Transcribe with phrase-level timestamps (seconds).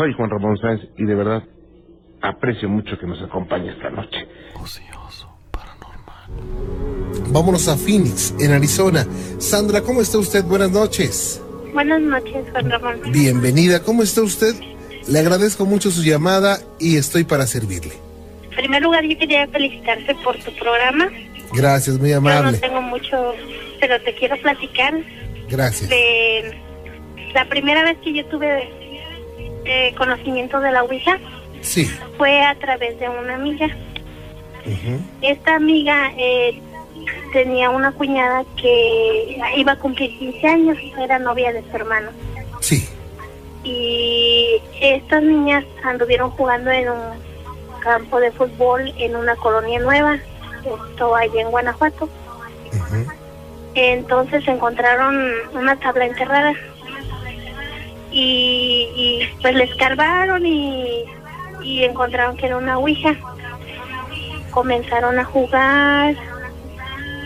[0.00, 1.42] soy Juan Ramón Sáenz y de verdad
[2.22, 4.26] aprecio mucho que nos acompañe esta noche.
[4.54, 7.30] Ocioso, paranormal.
[7.30, 9.04] Vámonos a Phoenix, en Arizona.
[9.36, 10.42] Sandra, ¿cómo está usted?
[10.44, 11.42] Buenas noches.
[11.74, 13.12] Buenas noches, Juan Ramón.
[13.12, 14.54] Bienvenida, ¿cómo está usted?
[15.06, 17.92] Le agradezco mucho su llamada y estoy para servirle.
[18.44, 21.10] En primer lugar, yo quería felicitarte por tu programa.
[21.52, 22.56] Gracias, muy Yo no amable.
[22.56, 23.34] tengo mucho,
[23.78, 24.94] pero te quiero platicar
[25.50, 25.90] Gracias.
[25.90, 26.58] de
[27.34, 28.79] la primera vez que yo tuve
[29.70, 31.18] eh, conocimiento de la Ouija
[31.60, 31.86] Sí.
[32.18, 33.68] fue a través de una amiga.
[35.22, 36.60] Esta amiga eh,
[37.32, 42.10] tenía una cuñada que iba a cumplir 15 años, era novia de su hermano.
[42.60, 42.88] Sí.
[43.62, 47.00] Y estas niñas anduvieron jugando en un
[47.80, 50.18] campo de fútbol en una colonia nueva,
[50.64, 52.08] esto allá en Guanajuato.
[53.74, 55.14] Entonces encontraron
[55.54, 56.52] una tabla enterrada
[58.12, 61.04] y, y, pues le escarbaron y,
[61.62, 63.16] y encontraron que era una ouija.
[64.50, 66.14] Comenzaron a jugar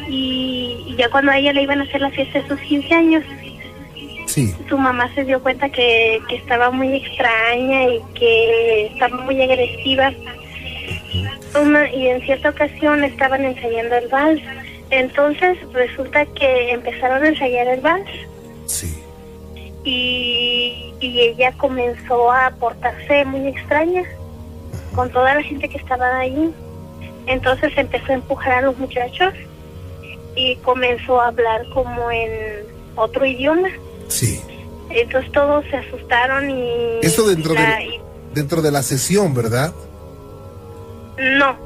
[0.08, 2.94] y, y ya cuando a ella le iban a hacer la fiesta de sus 15
[2.94, 3.24] años,
[4.26, 4.52] Sí.
[4.68, 10.12] su mamá se dio cuenta que, que estaba muy extraña y que estaba muy agresiva.
[11.60, 14.42] Una- y en cierta ocasión estaban ensayando el vals.
[14.91, 18.08] Entonces resulta que empezaron a ensayar el vals
[18.66, 18.94] Sí.
[19.84, 24.02] Y, y ella comenzó a portarse muy extraña
[24.94, 26.52] con toda la gente que estaba ahí.
[27.26, 29.32] Entonces empezó a empujar a los muchachos
[30.36, 32.30] y comenzó a hablar como en
[32.96, 33.68] otro idioma.
[34.08, 34.41] Sí.
[34.91, 36.98] Entonces todos se asustaron y...
[37.02, 38.00] Esto dentro la- de,
[38.34, 39.72] dentro de la sesión, ¿verdad?
[41.19, 41.56] No,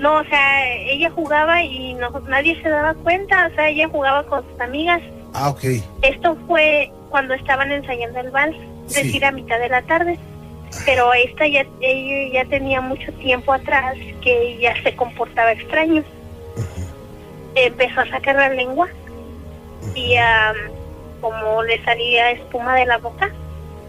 [0.00, 4.24] no, o sea, ella jugaba y no, nadie se daba cuenta, o sea, ella jugaba
[4.24, 5.00] con sus amigas.
[5.34, 5.64] Ah, ok.
[6.02, 9.02] Esto fue cuando estaban ensayando el vals, es Sí.
[9.04, 10.18] decir, a mitad de la tarde.
[10.84, 16.02] Pero esta ya, ella ya tenía mucho tiempo atrás que ya se comportaba extraño.
[17.54, 18.88] Empezó a sacar la lengua
[19.94, 20.56] y am,
[21.20, 23.30] como le salía espuma de la boca.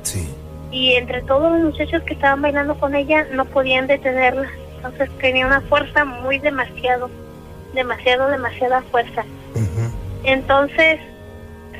[0.03, 0.33] Sí.
[0.71, 4.49] y entre todos los muchachos que estaban bailando con ella no podían detenerla.
[4.75, 7.09] Entonces tenía una fuerza muy demasiado,
[7.73, 9.23] demasiado, demasiada fuerza.
[10.23, 10.99] Entonces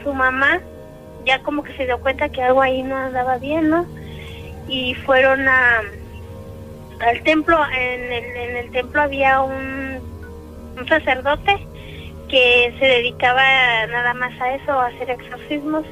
[0.04, 0.62] su mamá
[1.28, 3.86] ya como que se dio cuenta que algo ahí no andaba bien, ¿no?
[4.68, 5.82] Y fueron a
[7.00, 10.00] al templo, en el, en el templo había un,
[10.80, 11.56] un sacerdote
[12.28, 15.86] que se dedicaba nada más a eso, a hacer exorcismos.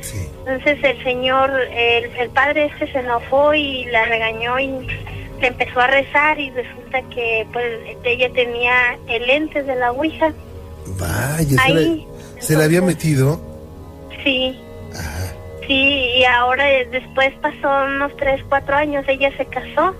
[0.00, 0.28] Sí.
[0.46, 4.68] Entonces el señor, el, el padre este se enojó y la regañó y
[5.40, 7.64] le empezó a rezar y resulta que pues
[8.04, 10.32] ella tenía el lente de la Ouija.
[10.98, 13.40] Vaya, se, Ahí, le, se le había entonces- metido.
[14.24, 14.56] Sí,
[14.92, 15.34] Ajá.
[15.66, 19.94] sí, y ahora eh, después pasó unos 3, 4 años, ella se casó,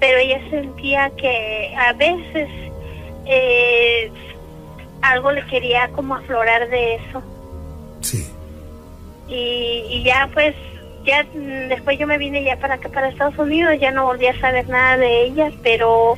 [0.00, 2.48] pero ella sentía que a veces
[3.26, 4.10] eh,
[5.02, 7.22] algo le quería como aflorar de eso.
[8.00, 8.26] Sí.
[9.28, 10.54] y, y ya pues
[11.06, 14.26] ya mm, después yo me vine ya para acá para Estados Unidos ya no volví
[14.26, 16.16] a saber nada de ella pero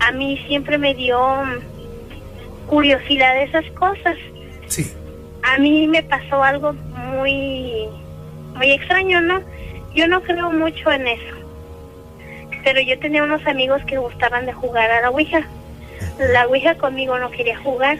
[0.00, 4.16] a mí siempre me dio mm, curiosidad de esas cosas
[4.68, 4.90] Sí.
[5.42, 6.74] a mí me pasó algo
[7.08, 7.88] muy
[8.54, 9.40] muy extraño no
[9.94, 11.34] yo no creo mucho en eso.
[12.62, 15.42] Pero yo tenía unos amigos que gustaban de jugar a la ouija.
[16.18, 17.98] La ouija conmigo no quería jugar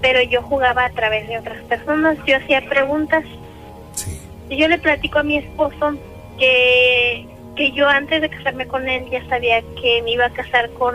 [0.00, 2.18] pero yo jugaba a través de otras personas.
[2.26, 3.24] Yo hacía preguntas.
[3.94, 4.20] Sí.
[4.48, 5.94] y yo le platico a mi esposo
[6.38, 7.26] que,
[7.56, 10.94] que yo antes de casarme con él ya sabía que me iba a casar con,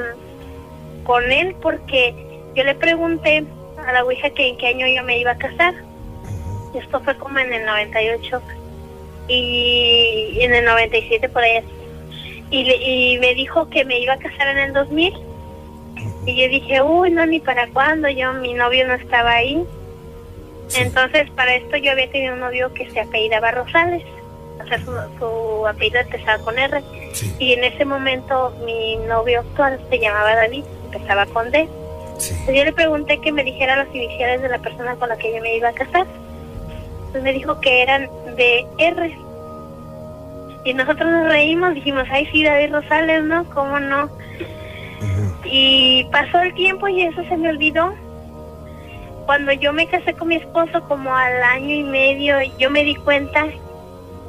[1.03, 2.15] con él porque
[2.55, 3.43] yo le pregunté
[3.85, 5.73] a la Ouija que en qué año yo me iba a casar.
[6.75, 8.41] Y esto fue como en el 98
[9.27, 11.61] y en el 97 por ahí.
[12.51, 15.13] Y, le- y me dijo que me iba a casar en el 2000.
[16.25, 19.63] Y yo dije, uy, no, ni para cuándo, yo, mi novio no estaba ahí.
[20.67, 20.81] Sí.
[20.81, 24.03] Entonces, para esto yo había tenido un novio que se apellidaba Rosales,
[24.63, 26.81] o sea, su, su apellido empezaba con R.
[27.13, 27.31] Sí.
[27.39, 31.67] Y en ese momento mi novio actual se llamaba David, empezaba con D.
[32.17, 32.31] Sí.
[32.31, 35.33] Entonces, yo le pregunté que me dijera las iniciales de la persona con la que
[35.33, 36.05] yo me iba a casar.
[37.16, 39.17] Entonces me dijo que eran de R.
[40.66, 43.46] Y nosotros nos reímos, dijimos, ay sí, David Rosales, ¿no?
[43.52, 44.09] ¿Cómo no?
[45.46, 47.94] Y pasó el tiempo y eso se me olvidó.
[49.26, 52.96] Cuando yo me casé con mi esposo, como al año y medio, yo me di
[52.96, 53.46] cuenta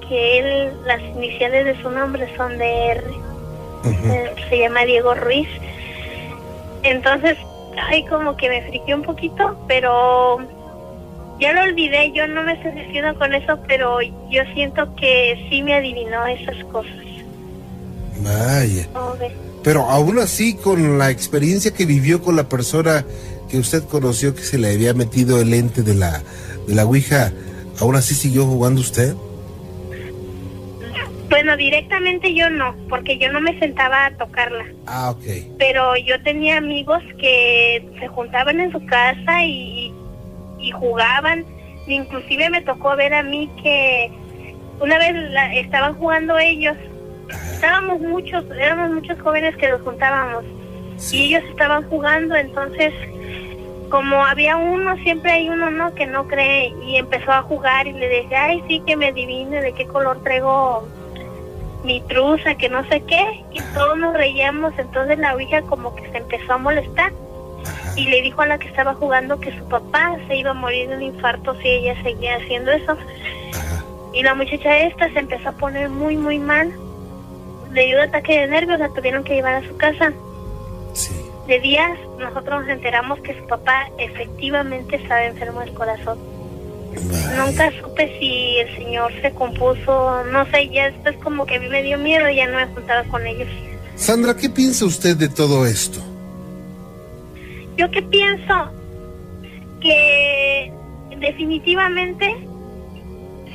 [0.08, 3.02] que él, las iniciales de su nombre son de R.
[3.84, 5.48] Eh, Se llama Diego Ruiz.
[6.84, 7.36] Entonces,
[7.82, 10.38] ay, como que me friqué un poquito, pero
[11.38, 15.74] Ya lo olvidé, yo no me decepciono con eso, pero yo siento que sí me
[15.74, 16.94] adivinó esas cosas.
[18.20, 18.88] Vaya.
[19.62, 23.04] Pero aún así, con la experiencia que vivió con la persona
[23.50, 26.22] que usted conoció que se le había metido el ente de la,
[26.66, 27.32] de la Ouija,
[27.80, 29.14] ¿aún así siguió jugando usted?
[31.28, 34.64] Bueno, directamente yo no, porque yo no me sentaba a tocarla.
[34.86, 35.24] Ah, ok.
[35.58, 39.85] Pero yo tenía amigos que se juntaban en su casa y,
[40.66, 41.44] y jugaban.
[41.86, 44.10] Inclusive me tocó ver a mí que
[44.80, 46.76] una vez la- estaban jugando ellos.
[47.54, 50.44] Estábamos muchos, éramos muchos jóvenes que los juntábamos.
[51.12, 52.92] Y ellos estaban jugando, entonces
[53.90, 57.92] como había uno, siempre hay uno no que no cree y empezó a jugar y
[57.92, 60.88] le dije, ay sí que me adivine de qué color traigo
[61.84, 66.10] mi truza, que no sé qué, y todos nos reíamos, entonces la ouija como que
[66.10, 67.12] se empezó a molestar
[67.96, 70.88] y le dijo a la que estaba jugando que su papá se iba a morir
[70.88, 72.96] de un infarto si ella seguía haciendo eso.
[74.12, 76.72] Y la muchacha esta se empezó a poner muy, muy mal.
[77.72, 80.12] Le dio un ataque de nervios, la tuvieron que llevar a su casa.
[80.94, 81.14] Sí.
[81.46, 86.18] De días nosotros nos enteramos que su papá efectivamente estaba enfermo del corazón.
[87.36, 91.68] Nunca supe si el señor se compuso, no sé, ya después como que a mí
[91.68, 93.48] me dio miedo y ya no me juntaba con ellos.
[93.96, 96.00] Sandra, ¿qué piensa usted de todo esto?
[97.76, 98.54] Yo que pienso
[99.80, 100.72] que
[101.18, 102.36] definitivamente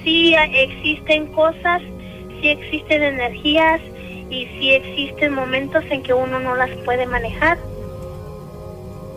[0.03, 1.81] sí existen cosas,
[2.41, 3.81] sí existen energías
[4.29, 7.57] y sí existen momentos en que uno no las puede manejar.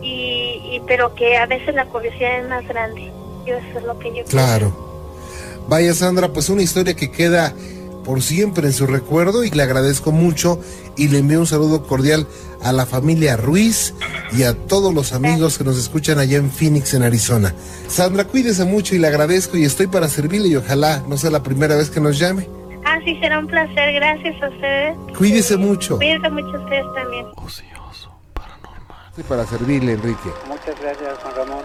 [0.01, 3.11] Y, y- pero que a veces la curiosidad es más grande.
[3.45, 4.75] Yo eso es lo que yo Claro.
[5.67, 7.53] Vaya Sandra, pues una historia que queda
[8.03, 10.59] por siempre en su recuerdo y le agradezco mucho
[10.95, 12.27] y le envío un saludo cordial
[12.61, 13.95] a la familia Ruiz
[14.33, 17.53] y a todos los amigos que nos escuchan allá en Phoenix, en Arizona.
[17.87, 21.43] Sandra, cuídese mucho y le agradezco y estoy para servirle y ojalá no sea la
[21.43, 22.47] primera vez que nos llame.
[22.85, 23.93] Ah, sí, será un placer.
[23.93, 24.95] Gracias a ustedes.
[25.17, 25.97] Cuídese mucho.
[25.97, 27.25] Cuídense mucho ustedes también.
[29.09, 30.29] Estoy para servirle, Enrique.
[30.47, 31.63] Muchas gracias, Juan Ramón.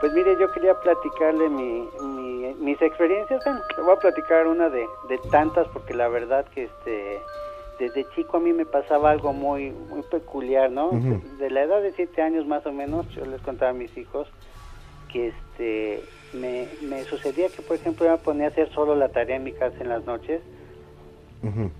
[0.00, 3.42] Pues mire, yo quería platicarle mi, mi- mis experiencias.
[3.44, 7.20] Bueno, le voy a platicar una de, de tantas porque la verdad que este
[7.78, 10.90] desde chico a mí me pasaba algo muy muy peculiar, ¿no?
[11.38, 14.28] De la edad de siete años más o menos, yo les contaba a mis hijos
[15.12, 16.02] que este
[16.32, 19.44] me, me sucedía que, por ejemplo, yo me ponía a hacer solo la tarea en
[19.44, 20.40] mi casa en las noches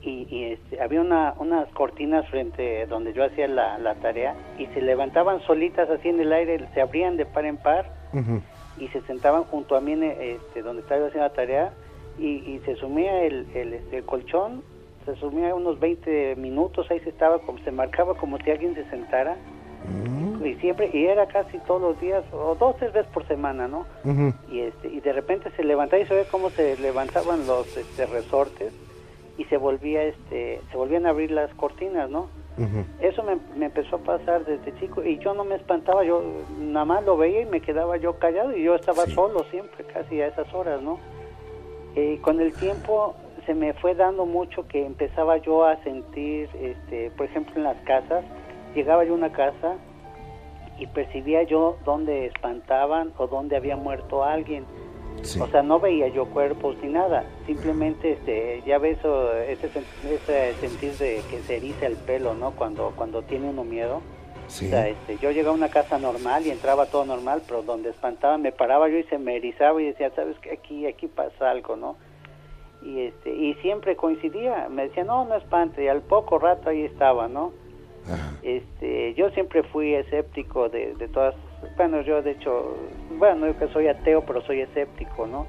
[0.00, 4.66] y, y, este, había una, unas cortinas frente donde yo hacía la, la tarea y
[4.66, 7.90] se levantaban solitas así en el aire, se abrían de par en par
[8.78, 11.72] y se sentaban junto a mí en, este, donde estaba yo haciendo la tarea
[12.16, 14.62] y, y se sumía el, el, este, el colchón,
[15.06, 18.84] se sumía unos 20 minutos, ahí se estaba, como se marcaba como si alguien se
[18.90, 19.36] sentara.
[20.44, 23.86] Y siempre, y era casi todos los días, o dos, tres veces por semana, ¿no?
[24.50, 28.06] y este y de repente se levantaba y se ve cómo se levantaban los este,
[28.06, 28.72] resortes
[29.38, 32.28] y se volvía este se volvían a abrir las cortinas no
[33.00, 36.22] eso me, me empezó a pasar desde chico y yo no me espantaba yo
[36.58, 40.20] nada más lo veía y me quedaba yo callado y yo estaba solo siempre casi
[40.20, 40.98] a esas horas no
[41.96, 43.14] Eh, con el tiempo
[43.46, 47.78] se me fue dando mucho que empezaba yo a sentir este por ejemplo en las
[47.82, 48.24] casas
[48.74, 49.76] llegaba yo a una casa
[50.78, 54.64] y percibía yo dónde espantaban o dónde había muerto alguien.
[55.40, 57.24] O sea, no veía yo cuerpos ni nada.
[57.46, 58.98] Simplemente, este, ya ves
[59.48, 59.66] ese,
[60.12, 62.50] ese sentir de que se eriza el pelo, ¿no?
[62.50, 64.02] Cuando, cuando tiene uno miedo.
[64.46, 64.66] Sí.
[64.66, 67.90] O sea, este, yo llegaba a una casa normal y entraba todo normal, pero donde
[67.90, 71.50] espantaban me paraba yo y se me erizaba y decía, sabes que aquí, aquí pasa
[71.50, 71.96] algo, ¿no?
[72.86, 74.68] Y este, y siempre coincidía.
[74.70, 75.82] Me decía, no, no espante.
[75.84, 77.52] Y al poco rato ahí estaba, ¿no?
[78.42, 81.34] este yo siempre fui escéptico de, de todas
[81.76, 82.76] bueno yo de hecho
[83.18, 85.46] bueno yo que soy ateo pero soy escéptico no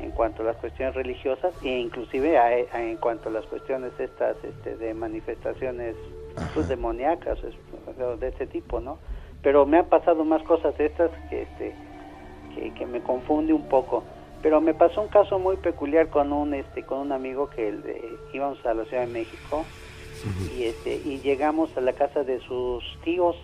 [0.00, 3.92] en cuanto a las cuestiones religiosas e inclusive a- a- en cuanto a las cuestiones
[3.98, 5.96] estas este, de manifestaciones
[6.54, 7.38] pues, demoníacas
[8.20, 8.98] de este tipo no
[9.42, 11.76] pero me han pasado más cosas de estas que este
[12.54, 14.04] que, que me confunde un poco
[14.44, 17.82] pero me pasó un caso muy peculiar con un este con un amigo que el
[17.82, 19.64] de- íbamos a la Ciudad de México
[20.54, 23.36] y este y llegamos a la casa de sus tíos.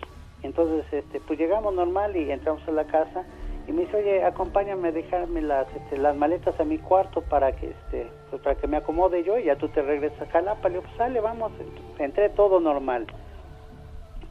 [0.43, 3.25] Entonces este pues llegamos normal y entramos a la casa
[3.67, 7.53] y me dice oye acompáñame a dejarme las este, las maletas a mi cuarto para
[7.53, 10.69] que este pues para que me acomode yo y ya tú te regresas a Jalapa
[10.69, 11.51] le digo pues sale vamos
[11.99, 13.07] entré todo normal.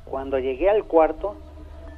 [0.05, 1.35] Cuando llegué al cuarto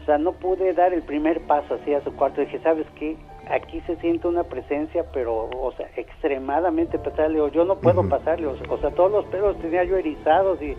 [0.01, 3.17] o sea no pude dar el primer paso así a su cuarto dije sabes qué
[3.51, 8.07] aquí se siente una presencia pero o sea extremadamente pesada le digo yo no puedo
[8.07, 10.75] pasarle o sea, o sea, todos los pelos tenía yo erizados y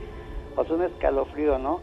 [0.57, 1.81] o sea un escalofrío no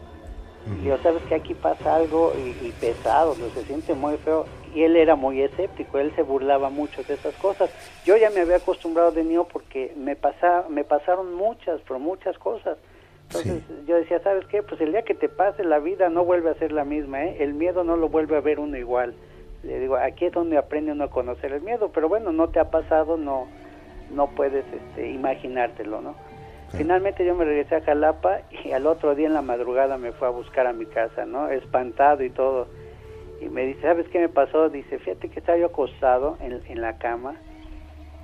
[0.66, 4.44] y digo sabes que aquí pasa algo y, y pesado se siente muy feo
[4.74, 7.70] y él era muy escéptico, él se burlaba mucho de esas cosas.
[8.04, 12.38] Yo ya me había acostumbrado de niño porque me, pasa, me pasaron muchas, pero muchas
[12.38, 12.78] cosas.
[13.26, 14.62] Entonces yo decía, ¿sabes qué?
[14.62, 17.36] Pues el día que te pase la vida no vuelve a ser la misma, ¿eh?
[17.40, 19.14] El miedo no lo vuelve a ver uno igual.
[19.62, 22.60] Le digo, aquí es donde aprende uno a conocer el miedo, pero bueno, no te
[22.60, 23.46] ha pasado, no
[24.10, 26.14] no puedes este, imaginártelo, ¿no?
[26.72, 30.28] Finalmente yo me regresé a Jalapa y al otro día en la madrugada me fue
[30.28, 31.48] a buscar a mi casa, ¿no?
[31.48, 32.68] Espantado y todo.
[33.40, 34.68] Y me dice, ¿sabes qué me pasó?
[34.68, 37.34] Dice, fíjate que estaba yo acostado en, en la cama.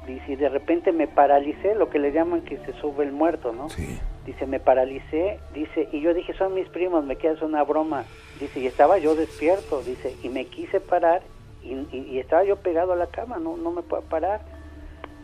[0.06, 3.52] Dice, y de repente me paralicé, lo que le llaman que se sube el muerto,
[3.52, 3.68] ¿no?
[3.68, 3.98] Sí.
[4.26, 8.04] Dice, me paralicé, dice, y yo dije, son mis primos, me queda una broma.
[8.40, 11.22] Dice, y estaba yo despierto, dice, y me quise parar
[11.62, 14.40] y, estaba yo pegado a la cama, no, no me puedo parar.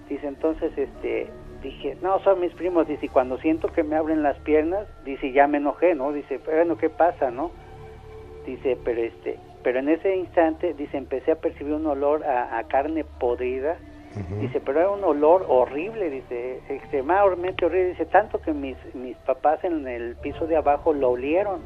[0.08, 1.30] Dice, entonces, este,
[1.62, 5.32] dije, no, son mis primos, dice, y cuando siento que me abren las piernas, dice,
[5.32, 6.12] ya me enojé, ¿no?
[6.12, 7.50] Dice, bueno, ¿qué pasa, no?
[8.46, 13.04] Dice, pero este, pero en ese instante, dice, empecé a percibir un olor a, carne
[13.04, 13.76] podrida,
[14.40, 19.62] dice, pero era un olor horrible, dice, extremadamente horrible, dice, tanto que mis, mis papás
[19.64, 21.60] en el piso de abajo lo olieron.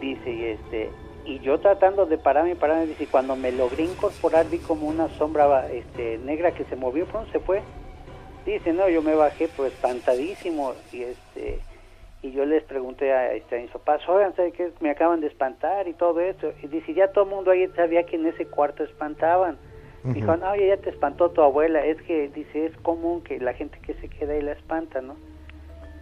[0.00, 0.90] Dice, y este,
[1.24, 5.08] y yo tratando de pararme y pararme, dice, cuando me logré incorporar vi como una
[5.10, 7.62] sombra este, negra que se movió, pronto se fue.
[8.44, 11.60] Dice, no, yo me bajé pues espantadísimo y este
[12.22, 14.72] y yo les pregunté a, este, a mis papás, oigan, ¿sabe qué?
[14.80, 16.52] Me acaban de espantar y todo esto.
[16.62, 19.58] Y dice, ya todo el mundo ahí sabía que en ese cuarto espantaban.
[20.04, 21.84] Dijo, no, ya te espantó tu abuela.
[21.84, 25.16] Es que, dice, es común que la gente que se queda ahí la espanta, ¿no?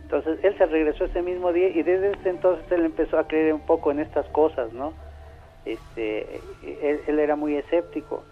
[0.03, 3.55] Entonces, él se regresó ese mismo día y desde ese entonces él empezó a creer
[3.55, 4.93] un poco en estas cosas, ¿no?
[5.65, 6.41] este,
[7.07, 8.23] él, era muy escéptico,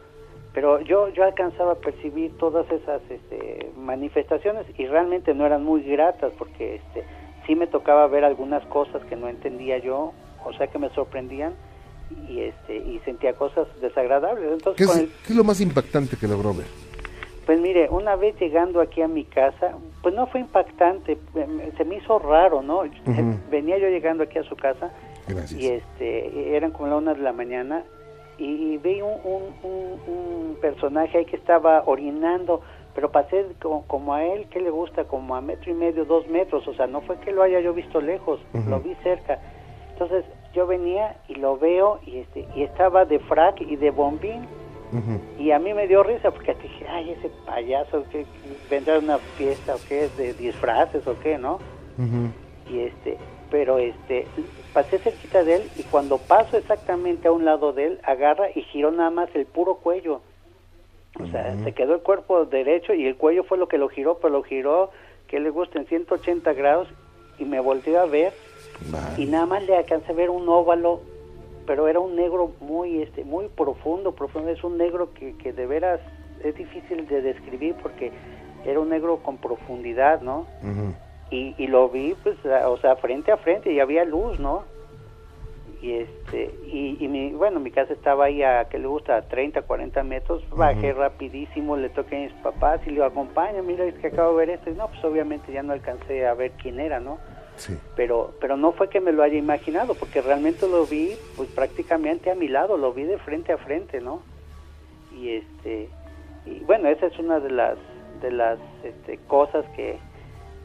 [0.53, 5.83] pero yo, yo alcanzaba a percibir todas esas este, manifestaciones y realmente no eran muy
[5.83, 7.05] gratas porque este,
[7.47, 10.13] sí me tocaba ver algunas cosas que no entendía yo,
[10.45, 11.55] o sea que me sorprendían
[12.29, 14.53] y, este, y sentía cosas desagradables.
[14.53, 14.87] Entonces,
[15.27, 16.67] ¿Qué, es, lo más impactante que logró ver?
[17.47, 21.19] Pues mire, una vez llegando aquí a mi casa, pues no fue impactante,
[21.77, 22.83] se me hizo raro, ¿no?
[23.51, 24.93] Venía yo llegando aquí a su casa
[25.51, 27.85] y este, eran como las una de la mañana
[28.39, 29.19] y, vi un,
[29.63, 32.61] un, personaje ahí que estaba orinando,
[32.95, 36.67] pero pasé como, a él, que le gusta, como a metro y medio, dos metros,
[36.69, 39.41] o sea, no fue que lo haya yo visto lejos, lo vi cerca.
[39.93, 44.47] Entonces yo venía y lo veo y, este, y estaba de frac y de bombín.
[45.39, 48.27] Y a mí me dio risa porque dije, ay, ese payaso que
[48.69, 51.59] vendrá a una fiesta o qué, de disfraces o qué, ¿no?
[52.71, 53.17] Y este,
[53.51, 54.27] pero este,
[54.75, 58.63] pasé cerquita de él y cuando paso exactamente a un lado de él, agarra y
[58.63, 60.21] giró nada más el puro cuello.
[61.19, 64.19] O sea, se quedó el cuerpo derecho y el cuello fue lo que lo giró,
[64.19, 64.91] pero lo giró,
[65.27, 66.89] que le gusta, en 180 grados
[67.39, 68.33] y me volteó a ver
[69.19, 71.01] y nada más le alcancé a ver un óvalo,
[71.67, 75.67] pero era un negro muy, este, muy profundo, profundo, es un negro que, que de
[75.67, 76.01] veras
[76.43, 78.11] es difícil de describir porque
[78.65, 80.47] era un negro con profundidad, ¿no?
[81.33, 84.65] y, y lo vi pues o sea frente a frente y había luz no
[85.81, 89.23] y este y, y mi bueno mi casa estaba ahí a que le gusta a
[89.23, 90.49] 30 40 metros.
[90.51, 94.33] Bajé rapidísimo le toqué a mis papás y le digo acompaña mira es que acabo
[94.33, 97.19] de ver esto y no pues obviamente ya no alcancé a ver quién era no
[97.63, 97.79] sí.
[97.97, 102.31] pero pero no fue que me lo haya imaginado porque realmente lo vi pues prácticamente
[102.31, 104.23] a mi lado lo vi de frente a frente no
[105.17, 105.89] y este
[106.47, 107.79] y bueno esa es una de las
[108.21, 109.99] de las este, cosas que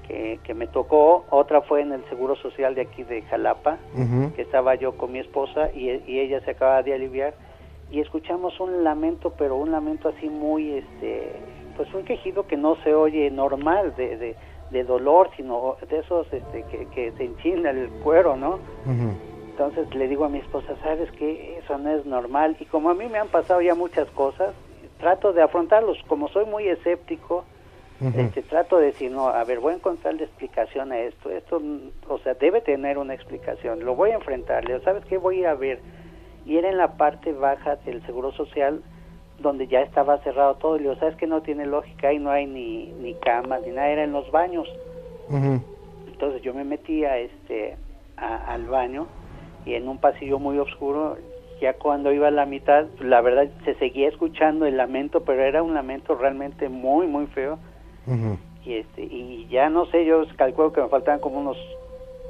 [0.08, 3.78] que, me tocó, otra fue en el Seguro Social de aquí de Jalapa,
[4.36, 7.34] que estaba yo con mi esposa y, ella se acaba de aliviar.
[7.92, 11.32] Y escuchamos un lamento, pero un lamento así muy, este,
[11.76, 14.36] pues un quejido que no se oye normal de, de,
[14.84, 18.60] dolor, sino de esos este, que, que se enchina el cuero, ¿no?
[19.50, 22.56] Entonces le digo a mi esposa, ¿sabes que Eso no es normal.
[22.60, 24.54] Y como a mí me han pasado ya muchas cosas,
[25.00, 25.98] trato de afrontarlos.
[26.08, 27.44] Como soy muy escéptico,
[28.16, 31.32] este, trato de decir, no, a ver, voy a encontrarle explicación a esto.
[31.32, 31.60] Esto,
[32.08, 33.84] o sea, debe tener una explicación.
[33.84, 34.64] Lo voy a enfrentar.
[34.84, 35.18] ¿sabes qué?
[35.18, 35.80] Voy a ver.
[36.46, 38.84] Y era en la parte baja del Seguro Social
[39.40, 40.76] donde ya estaba cerrado todo.
[40.76, 42.10] Y le digo, ¿sabes que No tiene lógica.
[42.10, 43.90] Ahí no hay ni, ni camas ni nada.
[43.90, 44.68] Era en los baños.
[46.08, 47.76] Entonces yo me metí a este,
[48.16, 49.08] al baño
[49.66, 51.18] y en un pasillo muy oscuro
[51.62, 55.64] ya cuando iba a la mitad, la verdad se seguía escuchando el lamento, pero era
[55.64, 57.58] un lamento realmente muy, muy feo
[58.64, 61.58] y este y ya no sé yo calculo que me faltaban como unos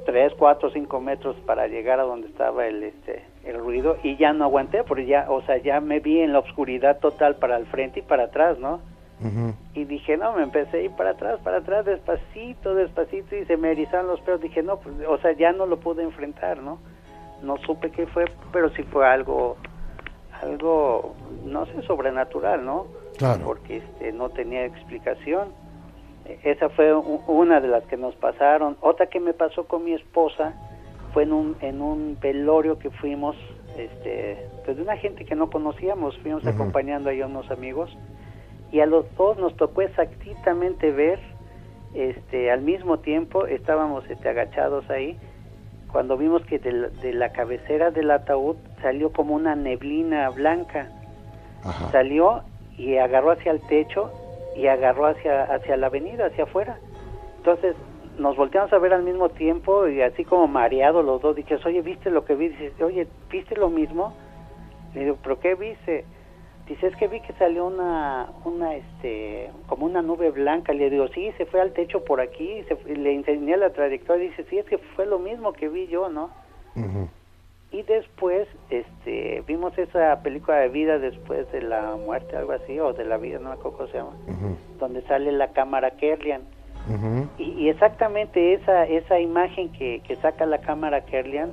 [0.06, 4.34] 3, 4, 5 metros para llegar a donde estaba el este el ruido y ya
[4.34, 7.66] no aguanté porque ya o sea ya me vi en la oscuridad total para el
[7.68, 8.80] frente y para atrás no
[9.74, 13.58] y dije no me empecé a ir para atrás para atrás despacito despacito y se
[13.58, 16.80] me erizaron los pelos dije no pues, o sea ya no lo pude enfrentar no
[17.42, 19.58] no supe qué fue pero sí fue algo
[20.42, 22.86] algo, no sé, sobrenatural, ¿no?
[23.18, 23.44] Claro.
[23.44, 25.50] Porque este, no tenía explicación.
[26.26, 28.78] E- Esa fue una de las que nos pasaron.
[28.82, 30.54] Otra que me pasó con mi esposa
[31.14, 33.36] fue en un, en un velorio que fuimos,
[33.78, 37.96] este, pues de una gente que no conocíamos, fuimos acompañando ahí a unos amigos
[38.72, 41.20] y a los dos nos tocó exactamente ver,
[41.94, 45.18] este, al mismo tiempo estábamos este, agachados ahí
[45.92, 50.90] cuando vimos que de la, de la cabecera del ataúd salió como una neblina blanca
[51.64, 51.92] Ajá.
[51.92, 52.44] salió
[52.78, 54.12] y agarró hacia el techo
[54.56, 56.78] y agarró hacia hacia la avenida, hacia afuera.
[57.38, 57.76] Entonces
[58.18, 61.82] nos volteamos a ver al mismo tiempo y así como mareados los dos, dije, oye,
[61.82, 62.50] ¿viste lo que vi?
[62.50, 64.14] Dice, oye, ¿viste lo mismo?
[64.94, 66.06] Le digo, ¿pero qué viste?
[66.68, 70.74] Dice, es que vi que salió una, una, este, como una nube blanca.
[70.74, 74.30] Le digo, sí, se fue al techo por aquí, se le enseñé la trayectoria.
[74.30, 76.30] Dice, sí, es que fue lo mismo que vi yo, ¿no?
[77.72, 82.94] Y después este, vimos esa película de vida después de la muerte, algo así, o
[82.94, 84.14] de la vida, no me acuerdo cómo se llama,
[84.80, 86.44] donde sale la cámara Kerlian.
[87.38, 91.52] Y, y exactamente esa esa imagen que, que saca la cámara Kerlian,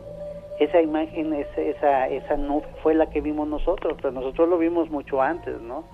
[0.61, 4.89] esa imagen, esa, esa, esa nube fue la que vimos nosotros, pero nosotros lo vimos
[4.91, 5.85] mucho antes, ¿no?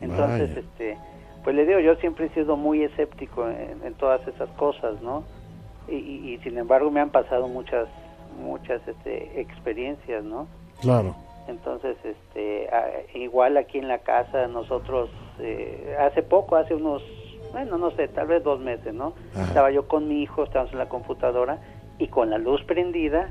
[0.00, 0.60] Entonces, Vaya.
[0.60, 0.98] este,
[1.44, 5.24] pues le digo, yo siempre he sido muy escéptico en, en todas esas cosas, ¿no?
[5.88, 7.88] Y, y- y sin embargo me han pasado muchas,
[8.40, 10.48] muchas este, experiencias, ¿no?
[10.80, 11.14] Claro.
[11.48, 12.68] Entonces, este,
[13.14, 17.02] igual aquí en la casa nosotros, eh, hace poco, hace unos,
[17.52, 19.14] bueno, no sé, tal vez dos meses, ¿no?
[19.34, 19.44] Ajá.
[19.44, 21.58] Estaba yo con mi hijo, estábamos en la computadora
[21.98, 23.30] y con la luz prendida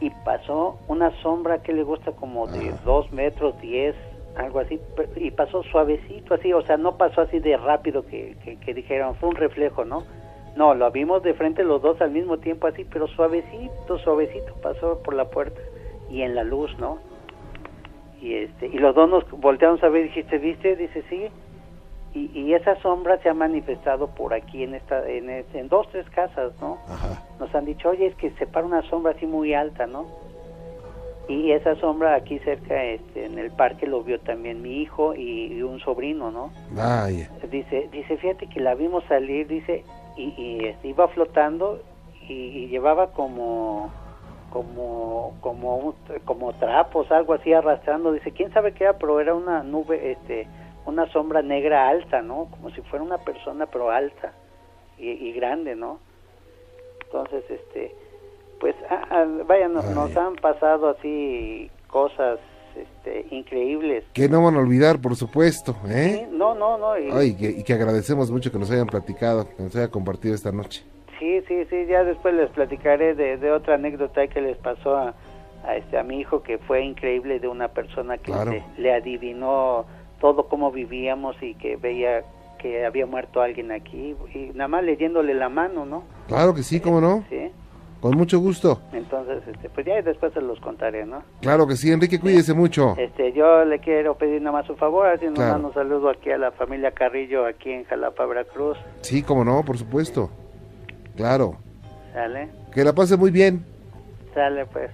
[0.00, 3.94] y pasó una sombra que le gusta como de dos metros, diez,
[4.36, 4.80] algo así,
[5.16, 9.14] y pasó suavecito así, o sea, no pasó así de rápido que, que, que dijeron,
[9.16, 10.02] fue un reflejo, ¿no?
[10.56, 15.02] No, lo vimos de frente los dos al mismo tiempo así, pero suavecito, suavecito pasó
[15.02, 15.60] por la puerta
[16.10, 16.98] y en la luz, ¿no?
[18.20, 20.76] Y este y los dos nos volteamos a ver y dijiste, ¿viste?
[20.76, 21.26] Dice, sí.
[22.14, 26.08] Y, y esa sombra se ha manifestado por aquí en esta en, en dos tres
[26.10, 26.78] casas, ¿no?
[26.88, 27.22] Ajá.
[27.40, 30.06] Nos han dicho, "Oye, es que se para una sombra así muy alta, ¿no?"
[31.26, 35.54] Y esa sombra aquí cerca este en el parque lo vio también mi hijo y,
[35.54, 36.52] y un sobrino, ¿no?
[36.70, 37.30] Vaya.
[37.50, 39.84] Dice, dice, fíjate que la vimos salir, dice,
[40.16, 41.80] y, y, este, iba flotando
[42.28, 43.90] y, y llevaba como
[44.50, 48.12] como como como trapos, algo así arrastrando.
[48.12, 50.46] Dice, quién sabe qué era, pero era una nube, este,
[50.86, 52.46] una sombra negra alta, ¿no?
[52.50, 54.32] Como si fuera una persona, pero alta
[54.98, 55.98] y, y grande, ¿no?
[57.06, 57.94] Entonces, este,
[58.60, 62.38] pues, ah, ah, vaya, nos, han pasado así cosas,
[62.76, 64.04] este, increíbles.
[64.12, 66.28] Que no van a olvidar, por supuesto, Sí, ¿eh?
[66.32, 66.98] no, no, no.
[66.98, 70.34] y- Ay, que, y que agradecemos mucho que nos hayan platicado, que nos hayan compartido
[70.34, 70.84] esta noche.
[71.20, 75.14] Sí, sí, sí, ya después les platicaré de, de otra anécdota que les pasó a,
[75.64, 78.50] a este a mi hijo que fue increíble de una persona que Claro.
[78.50, 79.86] le, le adivinó
[80.24, 82.24] todo cómo vivíamos y que veía
[82.58, 86.04] que había muerto alguien aquí y nada más leyéndole la mano, ¿no?
[86.28, 87.22] Claro que sí, cómo no.
[87.28, 87.50] Sí.
[88.00, 88.80] Con mucho gusto.
[88.94, 91.22] Entonces, este, pues ya después se los contaré, ¿no?
[91.42, 92.94] Claro que sí, Enrique, cuídese mucho.
[92.96, 95.66] Este, yo le quiero pedir nada más un favor, haciendo Claro.
[95.66, 99.76] un saludo aquí a la familia Carrillo aquí en Jalapa, Veracruz, Sí, cómo no, por
[99.76, 100.30] supuesto.
[101.16, 101.56] Claro.
[102.14, 102.48] ¿sale?
[102.72, 103.62] Que la pase muy bien.
[104.32, 104.90] Sale pues.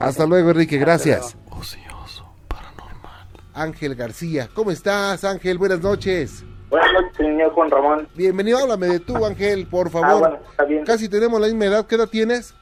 [0.00, 0.78] Hasta luego, Enrique.
[0.78, 1.36] Gracias.
[1.48, 1.87] Ocioso, paranormal.
[3.58, 4.48] Ángel García.
[4.54, 5.58] ¿Cómo estás, Ángel?
[5.58, 6.44] Buenas noches.
[6.70, 8.08] Buenas noches, señor Juan Ramón.
[8.14, 10.08] Bienvenido, háblame de tú, Ángel, por favor.
[10.08, 10.84] Ah, bueno, está bien.
[10.84, 11.86] Casi tenemos la misma edad.
[11.86, 12.54] ¿Qué edad tienes?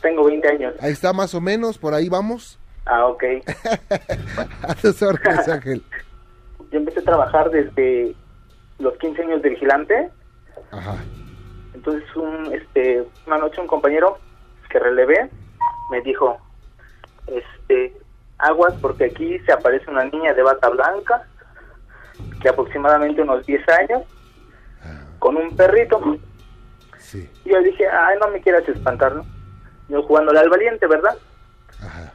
[0.00, 0.74] Tengo 20 años.
[0.80, 2.58] Ahí está, más o menos, por ahí vamos.
[2.86, 3.22] Ah, ok.
[4.62, 5.82] A tus órdenes, Ángel.
[6.72, 8.14] Yo empecé a trabajar desde
[8.78, 10.10] los 15 años de vigilante.
[10.72, 10.96] Ajá.
[11.74, 14.18] Entonces, un, este, una noche un compañero
[14.70, 15.30] que relevé
[15.90, 16.36] me dijo,
[17.26, 17.94] este,
[18.42, 21.26] aguas porque aquí se aparece una niña de bata blanca,
[22.42, 24.02] de aproximadamente unos 10 años,
[25.18, 26.00] con un perrito.
[26.98, 27.30] Sí.
[27.44, 29.24] Y yo dije, ay, no me quieras espantar, ¿no?
[29.88, 31.16] Yo jugándole al valiente, ¿verdad?
[31.80, 32.12] Ajá.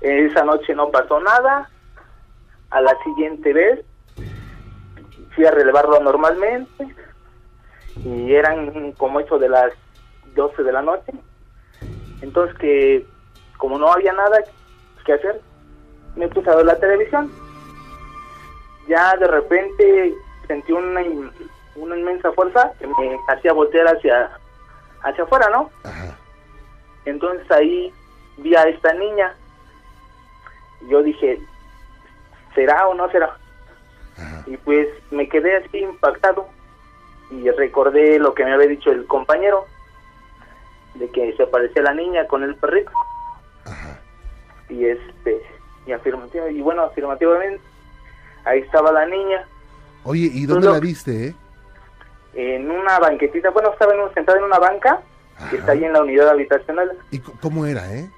[0.00, 1.68] Esa noche no pasó nada.
[2.70, 3.84] A la siguiente vez
[5.34, 6.94] fui a relevarlo normalmente
[8.04, 9.72] y eran como eso de las
[10.34, 11.12] 12 de la noche.
[12.22, 13.06] Entonces que
[13.56, 14.38] como no había nada
[15.04, 15.40] que hacer,
[16.16, 17.30] me puse a ver la televisión.
[18.88, 20.14] Ya de repente
[20.46, 21.30] sentí una, in-
[21.76, 24.30] una inmensa fuerza que me hacía voltear hacia,
[25.02, 25.70] hacia afuera, ¿no?
[25.84, 26.16] Ajá.
[27.04, 27.92] Entonces ahí
[28.38, 29.34] vi a esta niña.
[30.88, 31.38] Yo dije,
[32.54, 33.36] ¿será o no será?
[34.18, 34.44] Ajá.
[34.46, 36.48] Y pues me quedé así impactado
[37.30, 39.66] y recordé lo que me había dicho el compañero,
[40.94, 42.90] de que se parecía la niña con el perrito.
[43.64, 43.98] Ajá.
[44.68, 45.42] Y este
[45.86, 47.60] y afirmativo y bueno afirmativamente
[48.44, 49.44] ahí estaba la niña
[50.04, 51.34] Oye, ¿y dónde la viste, eh?
[52.34, 55.00] en una banquetita bueno estaba en un- sentada en una banca
[55.50, 58.08] que está ahí en la unidad habitacional ¿Y cómo era, eh?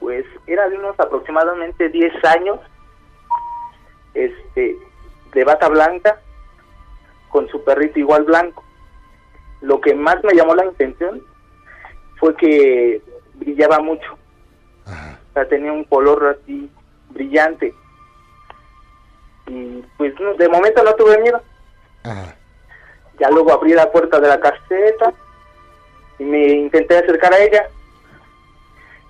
[0.00, 2.58] pues era de unos aproximadamente 10 años
[4.14, 4.76] este
[5.32, 6.20] de bata blanca
[7.30, 8.62] con su perrito igual blanco
[9.60, 11.22] lo que más me llamó la atención
[12.18, 13.02] fue que
[13.34, 14.16] brillaba mucho
[14.86, 15.18] Ajá.
[15.34, 16.70] O sea, tenía un color así
[17.08, 17.74] brillante.
[19.48, 21.42] Y pues de momento no tuve miedo.
[22.04, 22.36] Ajá.
[23.18, 25.12] Ya luego abrí la puerta de la caseta
[26.20, 27.68] y me intenté acercar a ella.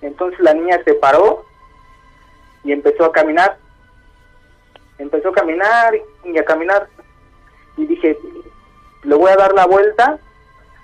[0.01, 1.45] Entonces la niña se paró
[2.65, 3.59] y empezó a caminar.
[4.97, 6.89] Empezó a caminar y a caminar.
[7.77, 8.17] Y dije,
[9.03, 10.19] le voy a dar la vuelta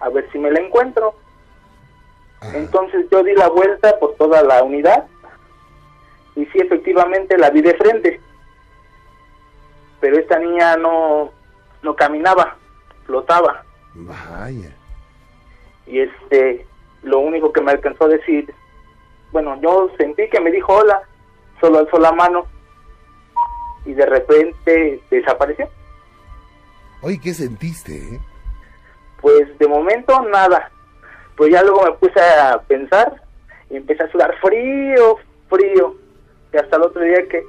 [0.00, 1.14] a ver si me la encuentro.
[2.40, 2.58] Ajá.
[2.58, 5.06] Entonces yo di la vuelta por toda la unidad
[6.36, 8.20] y sí efectivamente la vi de frente.
[10.00, 11.32] Pero esta niña no
[11.82, 12.56] no caminaba,
[13.06, 13.64] flotaba
[13.94, 14.70] Vaya.
[15.86, 16.66] y este
[17.02, 18.52] lo único que me alcanzó a decir,
[19.32, 21.00] bueno, yo sentí que me dijo hola,
[21.60, 22.46] solo alzó la mano
[23.86, 25.68] y de repente desapareció.
[27.02, 28.20] Oye, ¿qué sentiste, eh?
[29.20, 30.70] Pues de momento nada.
[31.36, 33.22] Pues ya luego me puse a pensar
[33.70, 35.16] y empecé a sudar frío,
[35.48, 35.96] frío.
[36.52, 37.44] Y hasta el otro día que,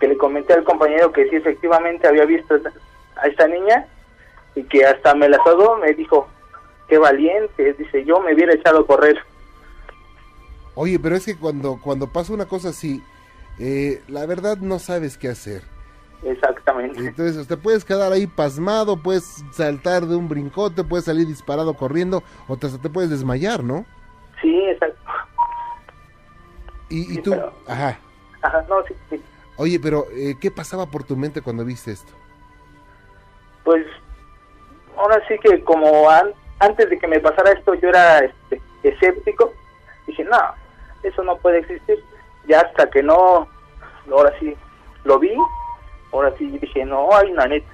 [0.00, 2.54] que le comenté al compañero que sí efectivamente había visto
[3.16, 3.86] a esta niña
[4.54, 6.28] y que hasta me la saludó, me dijo,
[6.88, 9.18] qué valiente, dice, yo me hubiera echado a correr.
[10.74, 13.02] Oye, pero es que cuando, cuando pasa una cosa así,
[13.58, 15.62] eh, la verdad no sabes qué hacer.
[16.22, 17.00] Exactamente.
[17.00, 22.22] Entonces, te puedes quedar ahí pasmado, puedes saltar de un brincote, puedes salir disparado corriendo,
[22.48, 23.84] o te, te puedes desmayar, ¿no?
[24.40, 25.00] Sí, exacto.
[26.88, 27.98] Y, y Sí, tú, pero- ajá.
[28.42, 29.22] Ajá, no, sí, sí.
[29.56, 32.12] Oye, pero eh, ¿qué pasaba por tu mente cuando viste esto?
[33.64, 33.86] Pues
[34.96, 39.52] ahora sí que como an- antes de que me pasara esto yo era este, escéptico,
[40.06, 40.38] dije, no,
[41.02, 42.02] eso no puede existir.
[42.48, 43.46] Ya hasta que no,
[44.10, 44.56] ahora sí
[45.04, 45.32] lo vi,
[46.12, 47.68] ahora sí dije, no, hay una neta.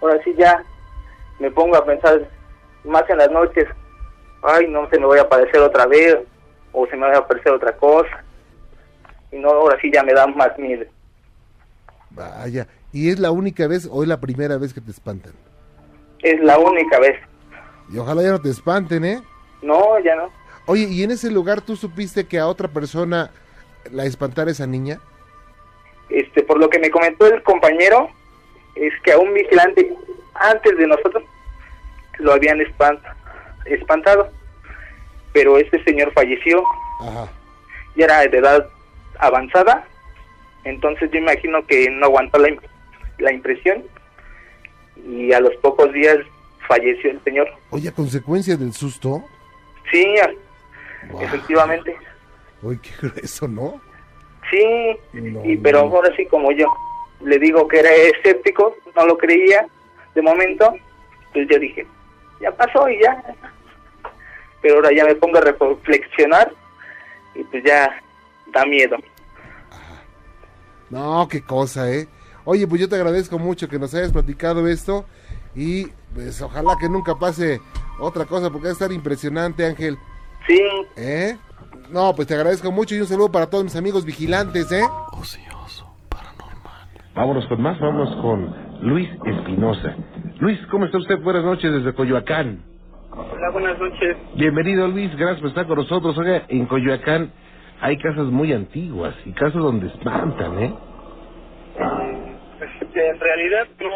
[0.00, 0.62] Ahora sí ya
[1.38, 2.26] me pongo a pensar
[2.84, 3.66] más en las noches,
[4.42, 6.16] ay, no se me voy a aparecer otra vez,
[6.72, 8.24] o se me va a aparecer otra cosa.
[9.32, 10.84] Y no, ahora sí ya me da más miedo.
[12.10, 15.32] Vaya, ¿y es la única vez o es la primera vez que te espantan?
[16.22, 17.18] Es la única vez.
[17.92, 19.22] Y ojalá ya no te espanten, ¿eh?
[19.62, 20.30] No, ya no.
[20.66, 23.30] Oye, ¿y en ese lugar tú supiste que a otra persona
[23.90, 24.98] la espantara esa niña?
[26.10, 28.08] este por lo que me comentó el compañero
[28.74, 29.94] es que a un vigilante
[30.32, 31.22] antes de nosotros
[32.18, 33.02] lo habían espant-
[33.66, 34.30] espantado
[35.34, 36.62] pero este señor falleció
[37.02, 37.28] Ajá.
[37.94, 38.66] y era de edad
[39.18, 39.86] avanzada
[40.64, 42.50] entonces yo imagino que no aguantó la,
[43.18, 43.84] la impresión
[45.06, 46.18] y a los pocos días
[46.66, 49.22] falleció el señor Oye, a consecuencia del susto.
[49.90, 50.14] sí
[51.20, 51.96] efectivamente
[52.62, 53.80] Oye, qué grueso, ¿no?
[54.50, 54.64] sí
[55.12, 55.96] No, y pero no.
[55.96, 56.66] ahora sí como yo
[57.20, 59.66] le digo que era escéptico no lo creía
[60.14, 60.74] de momento
[61.32, 61.86] pues yo dije
[62.40, 63.22] ya pasó y ya
[64.60, 66.52] pero ahora ya me pongo a reflexionar
[67.34, 68.00] y pues ya
[68.52, 68.96] da miedo
[70.90, 72.08] No, qué cosa, ¿eh?
[72.44, 75.04] Oye, pues yo te agradezco mucho que nos hayas platicado esto
[75.54, 77.60] y pues ojalá que nunca pase
[78.00, 79.98] otra cosa porque va a estar impresionante, Ángel.
[80.46, 80.58] sí
[80.96, 81.36] ¿Eh?
[81.90, 84.82] No, pues te agradezco mucho y un saludo para todos mis amigos vigilantes, ¿eh?
[85.12, 86.88] Ocioso, paranormal.
[87.14, 88.54] Vámonos con más, vámonos con
[88.88, 89.94] Luis Espinosa.
[90.40, 91.18] Luis, ¿cómo está usted?
[91.22, 92.62] Buenas noches desde Coyoacán.
[93.10, 96.16] hola buenas noches Bienvenido Luis, gracias por estar con nosotros.
[96.16, 97.32] Oiga, en Coyoacán
[97.80, 100.74] hay casas muy antiguas y casas donde espantan, ¿eh?
[102.58, 103.90] Pues, este, en realidad no,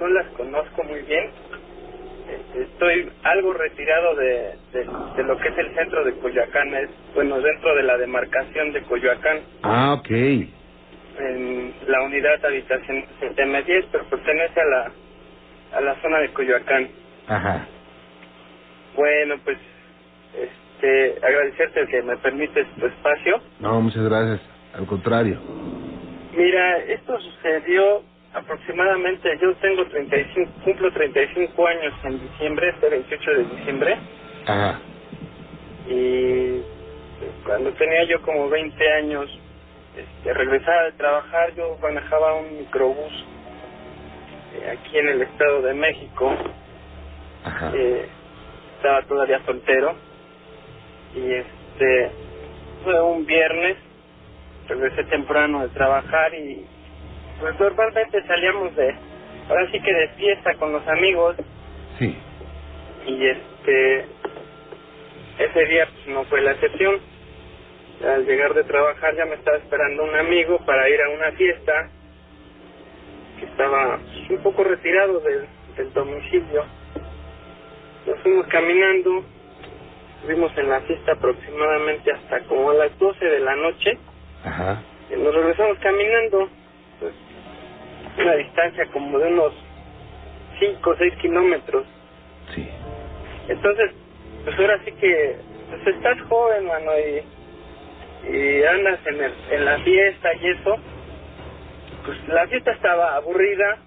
[0.00, 1.30] no las conozco muy bien.
[2.30, 4.84] Este, Estoy algo retirado de, de,
[5.16, 8.82] de lo que es el centro de Coyoacán, es bueno dentro de la demarcación de
[8.82, 10.10] Coyoacán, Ah, ok.
[10.10, 14.92] en la unidad habitación 7M10, pero pertenece a la
[15.76, 16.88] a la zona de Coyoacán.
[17.26, 17.66] Ajá.
[18.94, 19.58] Bueno, pues
[20.34, 20.50] este
[21.22, 23.40] agradecerte que me permites tu espacio.
[23.60, 24.40] No, muchas gracias.
[24.74, 25.40] Al contrario.
[26.36, 28.02] Mira, esto sucedió
[28.34, 33.96] aproximadamente, yo tengo 35, cumplo 35 años en diciembre, este 28 de diciembre,
[34.46, 34.78] Ajá.
[35.88, 36.60] y
[37.44, 39.30] cuando tenía yo como 20 años,
[39.96, 43.24] este, regresaba de trabajar, yo manejaba un microbús
[44.54, 46.30] eh, aquí en el Estado de México,
[47.44, 47.72] Ajá.
[47.74, 48.06] eh,
[48.76, 49.94] estaba todavía soltero,
[51.14, 52.10] y este,
[52.84, 53.76] fue un viernes,
[54.68, 56.64] regresé temprano de trabajar y
[57.40, 58.94] pues normalmente salíamos de,
[59.48, 61.36] ahora sí que de fiesta con los amigos
[61.98, 62.16] Sí.
[63.06, 64.04] y este,
[65.38, 66.98] ese día pues no fue la excepción.
[68.04, 71.88] Al llegar de trabajar ya me estaba esperando un amigo para ir a una fiesta
[73.38, 75.46] que estaba pues, un poco retirado del,
[75.78, 76.64] del domicilio.
[78.06, 79.24] Nos fuimos caminando,
[80.16, 83.98] estuvimos en la fiesta aproximadamente hasta como a las 12 de la noche
[84.44, 84.82] Ajá.
[85.10, 86.48] y nos regresamos caminando,
[87.00, 87.12] pues
[88.18, 89.52] una distancia como de unos
[90.58, 91.86] 5 o 6 kilómetros.
[92.54, 92.68] Sí.
[93.48, 93.92] Entonces,
[94.44, 95.36] pues ahora sí que
[95.70, 100.76] pues estás joven, mano, y, y andas en, el, en la fiesta y eso.
[102.04, 103.78] Pues la fiesta estaba aburrida,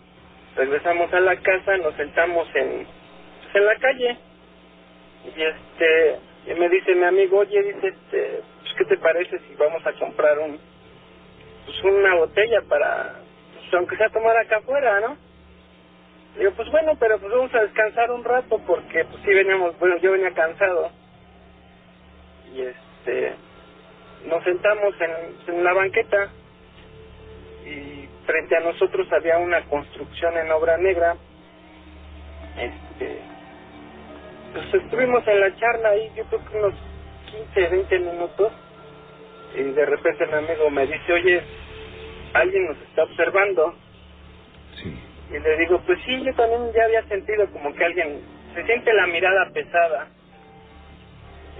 [0.55, 4.17] regresamos a la casa, nos sentamos en, pues, en la calle.
[5.25, 9.55] Y este, y me dice mi amigo, oye, dice, este, pues, ¿qué te parece si
[9.55, 10.59] vamos a comprar un,
[11.65, 13.15] pues una botella para,
[13.53, 15.17] pues, aunque sea tomar acá afuera, ¿no?
[16.37, 19.97] Digo, pues bueno, pero pues vamos a descansar un rato porque pues sí veníamos, bueno,
[19.97, 20.91] yo venía cansado.
[22.53, 23.33] Y este,
[24.25, 26.29] nos sentamos en, en la banqueta
[27.65, 31.17] y frente a nosotros había una construcción en obra negra.
[32.57, 33.21] Este,
[34.53, 36.73] pues estuvimos en la charla ahí, yo creo que unos
[37.53, 38.51] 15, 20 minutos.
[39.55, 41.41] Y de repente mi amigo me dice, oye,
[42.33, 43.73] alguien nos está observando.
[44.75, 44.95] Sí.
[45.31, 48.21] Y le digo, pues sí, yo también ya había sentido como que alguien,
[48.53, 50.07] se siente la mirada pesada.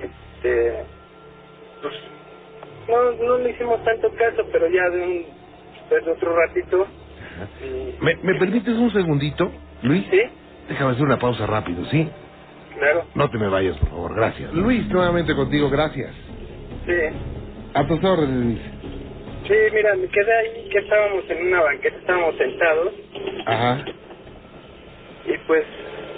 [0.02, 0.84] Este,
[1.82, 1.94] pues,
[2.88, 5.26] no, no le hicimos tanto caso, pero ya de un,
[5.90, 6.88] de otro ratito,
[7.64, 9.52] y- ¿Me, ¿Me permites un segundito,
[9.84, 10.06] Luis?
[10.10, 10.22] sí,
[10.68, 12.10] Déjame hacer una pausa rápido, ¿sí?
[12.80, 14.54] Claro, No te me vayas, por favor, gracias.
[14.54, 16.14] Luis, nuevamente contigo, gracias.
[16.86, 16.94] sí.
[17.74, 18.60] A tus órdenes, Luis.
[19.48, 22.94] Sí, mira, me quedé ahí que estábamos en una banqueta, estábamos sentados,
[23.46, 23.86] Ajá.
[25.26, 25.66] y pues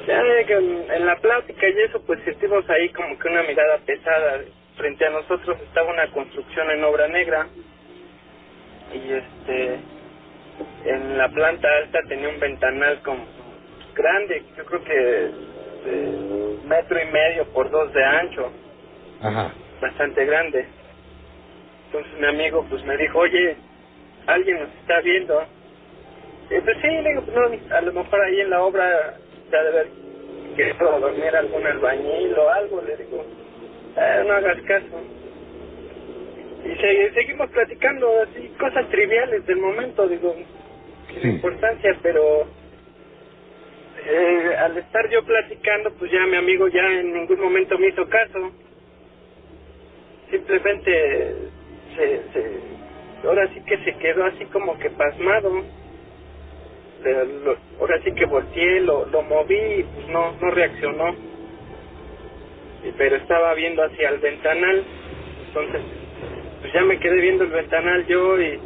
[0.07, 4.41] ya en la plática y eso, pues sentimos ahí como que una mirada pesada.
[4.77, 7.47] Frente a nosotros estaba una construcción en obra negra,
[8.93, 9.79] y este,
[10.85, 13.25] en la planta alta tenía un ventanal como
[13.93, 15.31] grande, yo creo que
[15.85, 18.51] de metro y medio por dos de ancho,
[19.21, 19.53] Ajá.
[19.81, 20.65] bastante grande.
[21.87, 23.55] Entonces mi amigo pues me dijo, oye,
[24.27, 25.43] alguien nos está viendo.
[26.49, 29.17] Y pues sí, le digo, no, a lo mejor ahí en la obra
[29.51, 29.87] ya debe haber
[30.55, 33.25] querido dormir algún albañil o algo, le digo,
[33.97, 35.01] "Ah, no hagas caso.
[36.65, 40.35] Y se- seguimos platicando así, cosas triviales del momento, digo,
[41.09, 41.27] sin Sí.
[41.29, 42.47] importancia, pero
[44.05, 48.07] eh, al estar yo platicando, pues ya mi amigo ya en ningún momento me hizo
[48.09, 48.51] caso.
[50.31, 51.51] Simplemente
[51.95, 55.65] se, se, ahora sí que se quedó así como que pasmado.
[57.03, 61.15] Le- lo- ahora sí que volteé, lo, lo moví y pues no, no reaccionó.
[62.97, 64.85] Pero estaba viendo hacia el ventanal,
[65.47, 65.81] entonces
[66.61, 68.61] pues ya me quedé viendo el ventanal yo y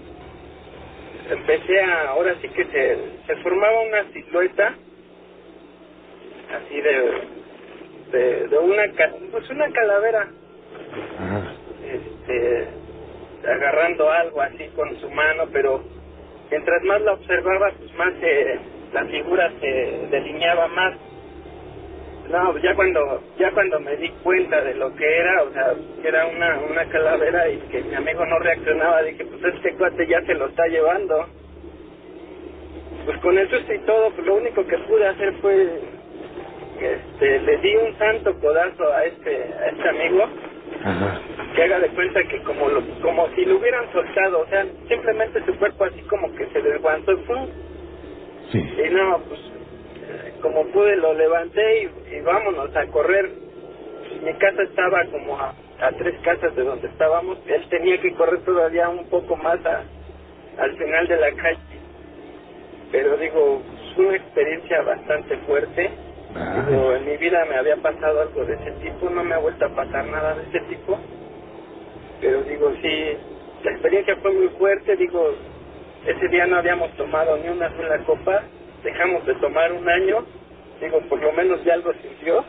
[1.30, 4.78] empecé a, ahora sí que se, se formaba una silueta
[6.53, 7.21] así de,
[8.12, 8.84] de, de una,
[9.31, 10.27] pues una calavera,
[11.19, 11.53] Ajá.
[11.86, 12.67] este,
[13.47, 15.84] agarrando algo así con su mano, pero
[16.49, 18.60] mientras más la observaba, pues más se,
[18.93, 20.97] la figura se delineaba más.
[22.29, 26.08] No, ya cuando ya cuando me di cuenta de lo que era, o sea, que
[26.08, 30.21] era una, una calavera y que mi amigo no reaccionaba, dije, pues este cuate ya
[30.25, 31.27] se lo está llevando.
[33.05, 35.81] Pues con susto y todo, pues lo único que pude hacer fue,
[36.79, 40.23] este, le di un santo codazo a este, a este amigo,
[40.83, 41.19] Ajá.
[41.55, 45.43] que haga de cuenta que como lo, como si lo hubieran soltado, o sea, simplemente
[45.45, 47.47] su cuerpo así como que se desguantó y ¡pum!
[48.51, 48.59] Sí.
[48.59, 49.39] Y no, pues
[50.41, 53.31] como pude lo levanté y, y vámonos a correr.
[54.23, 57.38] Mi casa estaba como a, a tres casas de donde estábamos.
[57.47, 59.83] Él tenía que correr todavía un poco más a,
[60.59, 61.59] al final de la calle.
[62.91, 63.61] Pero digo,
[63.95, 65.89] fue una experiencia bastante fuerte.
[66.36, 69.65] Digo, en mi vida me había pasado algo de ese tipo, no me ha vuelto
[69.65, 71.00] a pasar nada de ese tipo.
[72.19, 73.17] Pero digo, sí,
[73.63, 75.34] la experiencia fue muy fuerte, digo,
[76.06, 78.43] ese día no habíamos tomado ni una sola copa,
[78.84, 80.26] dejamos de tomar un año,
[80.82, 82.43] digo, por lo menos ya algo sintió.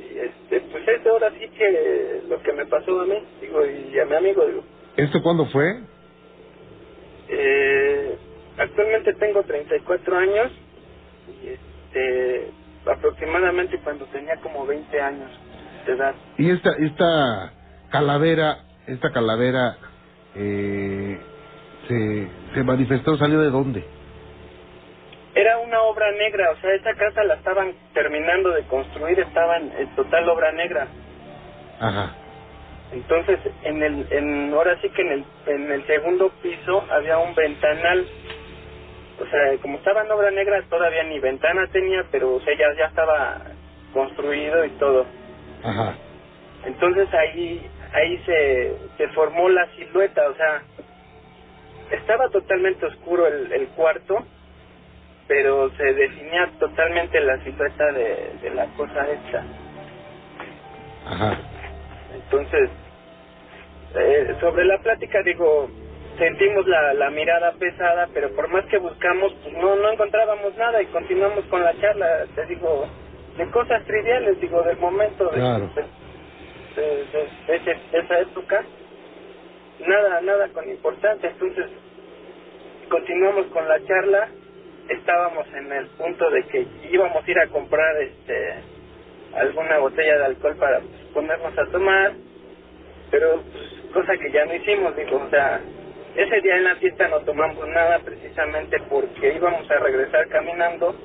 [0.00, 3.98] Y este, pues eso ahora sí que lo que me pasó a mí, digo, y
[4.00, 4.62] a mi amigo, digo,
[4.96, 5.64] ¿Esto cuándo fue?
[7.28, 8.16] eh,
[8.56, 10.50] actualmente tengo 34 años
[11.42, 11.67] y este
[12.86, 15.30] aproximadamente cuando tenía como 20 años
[15.86, 16.14] de edad.
[16.36, 17.52] Y esta, esta
[17.90, 19.76] calavera, esta calavera,
[20.34, 21.18] eh,
[21.88, 23.84] se, se manifestó, salió de dónde?
[25.34, 29.72] Era una obra negra, o sea, esa casa la estaban terminando de construir, estaba en,
[29.78, 30.88] en total obra negra.
[31.80, 32.14] Ajá.
[32.92, 37.34] Entonces, en el, en, ahora sí que en el, en el segundo piso había un
[37.34, 38.06] ventanal.
[39.20, 42.66] O sea, como estaba en obra negra, todavía ni ventana tenía, pero o sea, ya,
[42.78, 43.42] ya estaba
[43.92, 45.06] construido y todo.
[45.64, 45.94] Ajá.
[46.64, 50.62] Entonces ahí, ahí se, se formó la silueta, o sea,
[51.90, 54.18] estaba totalmente oscuro el, el cuarto,
[55.26, 59.44] pero se definía totalmente la silueta de, de la cosa esta.
[61.06, 61.38] Ajá.
[62.14, 62.70] Entonces,
[63.94, 65.68] eh, sobre la plática, digo,
[66.18, 70.82] sentimos la, la mirada pesada, pero por más que buscamos, pues no, no encontrábamos nada
[70.82, 72.88] y continuamos con la charla, te digo,
[73.36, 75.70] de cosas triviales, digo, del momento de, Claro.
[75.74, 75.82] de,
[76.82, 78.64] de- de- de ese- de esa época,
[79.86, 81.30] nada, nada con importancia.
[81.30, 81.66] Entonces,
[82.90, 84.28] continuamos con la charla,
[84.88, 88.54] estábamos en el punto de que íbamos a ir a comprar este
[89.34, 92.12] alguna botella de alcohol para pues, ponernos a tomar,
[93.10, 95.60] pero pues, cosa que ya no hicimos, digo, o sea,
[96.18, 100.96] ese día en la fiesta no tomamos nada precisamente porque íbamos a regresar caminando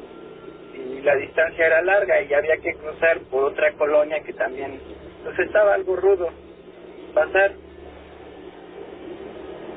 [0.73, 4.79] y la distancia era larga y había que cruzar por otra colonia que también,
[5.23, 6.29] pues estaba algo rudo
[7.13, 7.51] pasar.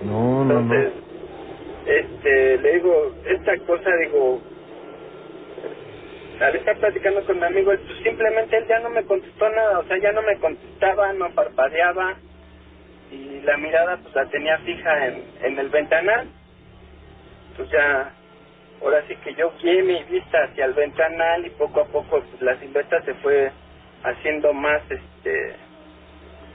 [0.02, 1.92] No, no, Entonces, no.
[1.92, 4.40] este, le digo, esta cosa, digo,
[6.40, 9.84] al estar platicando con mi amigo, pues, simplemente él ya no me contestó nada, o
[9.84, 12.16] sea, ya no me contestaba, no parpadeaba,
[13.10, 16.28] y la mirada pues la tenía fija en, en el ventanal.
[17.56, 18.12] Pues ya,
[18.82, 22.42] ahora sí que yo guié mi vista hacia el ventanal y poco a poco pues,
[22.42, 23.50] la silueta se fue
[24.02, 25.54] haciendo más, este,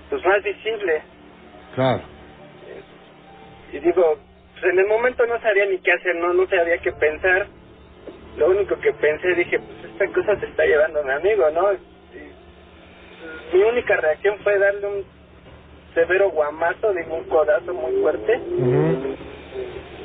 [0.09, 1.01] pues más visible.
[1.75, 2.01] Claro.
[3.71, 4.17] Y digo,
[4.53, 7.47] pues en el momento no sabía ni qué hacer, no, no sabía qué pensar.
[8.37, 11.73] Lo único que pensé, dije, pues esta cosa se está llevando a mi amigo, ¿no?
[11.73, 11.77] Y,
[13.53, 15.05] mi única reacción fue darle un
[15.93, 18.39] severo guamazo, digo, un codazo muy fuerte.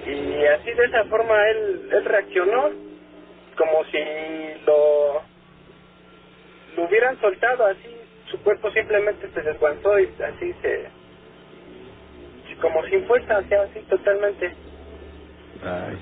[0.07, 2.71] Y así de esa forma él, él reaccionó,
[3.57, 3.99] como si
[4.67, 5.23] lo,
[6.77, 7.97] lo hubieran soltado, así
[8.31, 10.89] su cuerpo simplemente se desguantó y así se,
[12.61, 14.55] como sin fuerza, o sea, así totalmente.
[15.63, 15.99] Ay.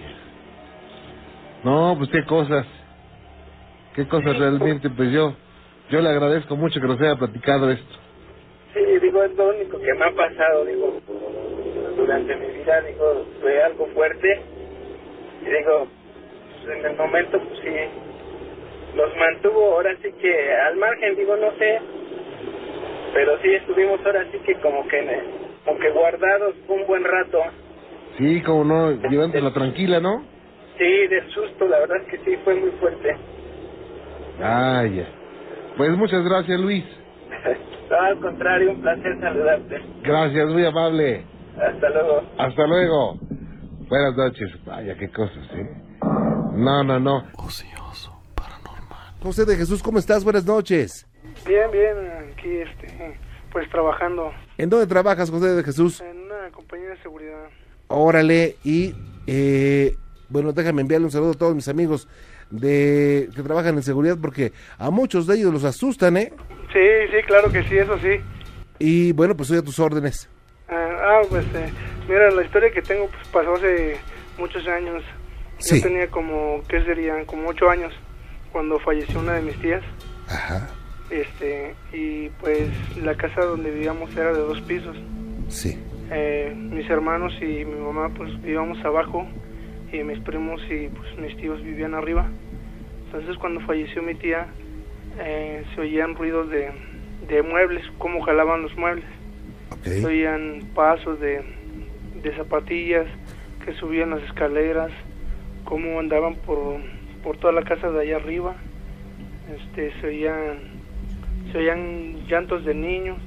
[1.62, 2.66] No, pues qué cosas.
[3.94, 5.34] Qué cosas realmente, pues yo,
[5.90, 8.03] yo le agradezco mucho que nos haya platicado esto.
[9.04, 10.98] Digo, es lo único que me ha pasado, digo,
[11.94, 14.40] durante mi vida, digo, fue algo fuerte.
[15.42, 15.86] Y digo,
[16.64, 21.52] pues, en el momento, pues sí, nos mantuvo ahora sí que al margen, digo, no
[21.58, 21.80] sé,
[23.12, 25.20] pero sí estuvimos ahora sí que como que,
[25.66, 27.42] como que guardados un buen rato.
[28.16, 30.24] Sí, como no, llevándela tranquila, ¿no?
[30.78, 33.14] Sí, del susto, la verdad es que sí, fue muy fuerte.
[34.42, 35.08] Ay, ya.
[35.76, 37.03] Pues muchas gracias, Luis.
[37.90, 39.76] No, al contrario, un placer saludarte.
[40.02, 41.22] Gracias, muy amable.
[41.54, 42.22] Hasta luego.
[42.38, 43.18] Hasta luego.
[43.88, 44.48] Buenas noches.
[44.64, 45.70] Vaya, qué cosas, ¿eh?
[46.54, 47.24] No, no, no.
[47.37, 49.14] Ocioso, paranormal.
[49.22, 50.24] José de Jesús, ¿cómo estás?
[50.24, 51.07] Buenas noches.
[51.46, 53.18] Bien, bien, aquí este,
[53.52, 56.00] pues trabajando ¿En dónde trabajas, José de Jesús?
[56.00, 57.48] en una compañía de seguridad.
[57.88, 58.94] Órale, y
[59.26, 59.94] eh,
[60.30, 62.09] bueno, déjame enviarle un saludo a todos mis amigos
[62.50, 66.33] de que trabajan en seguridad porque a muchos de ellos los asustan, ¿eh?
[66.74, 68.20] Sí, sí, claro que sí, eso sí.
[68.78, 70.28] Y bueno, pues soy a tus órdenes.
[70.68, 71.70] Ah, ah, pues eh,
[72.08, 73.96] mira, la historia que tengo pues pasó hace
[74.38, 75.02] muchos años.
[75.58, 75.76] Sí.
[75.80, 77.24] Yo tenía como, ¿qué serían?
[77.24, 77.94] Como ocho años
[78.52, 79.82] cuando falleció una de mis tías.
[80.28, 80.68] Ajá,
[81.10, 82.68] Este, y pues
[83.02, 84.96] la casa donde vivíamos era de dos pisos.
[85.48, 85.78] sí.
[86.10, 89.26] Eh, mis hermanos y mi mamá pues vivíamos abajo
[89.90, 92.28] y mis primos y pues mis tíos vivían arriba.
[93.06, 94.46] Entonces cuando falleció mi tía
[95.18, 96.70] eh, se oían ruidos de,
[97.29, 99.05] de muebles, cómo jalaban los muebles.
[100.00, 101.42] Se oían pasos de,
[102.22, 103.06] de zapatillas
[103.65, 104.90] que subían las escaleras,
[105.65, 106.77] cómo andaban por,
[107.23, 108.54] por toda la casa de allá arriba.
[109.54, 110.58] Este, se oían,
[111.52, 113.19] se oían llantos de niños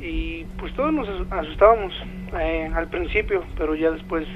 [0.00, 1.92] y pues todos nos asu- asustábamos
[2.40, 4.26] eh, al principio, pero ya después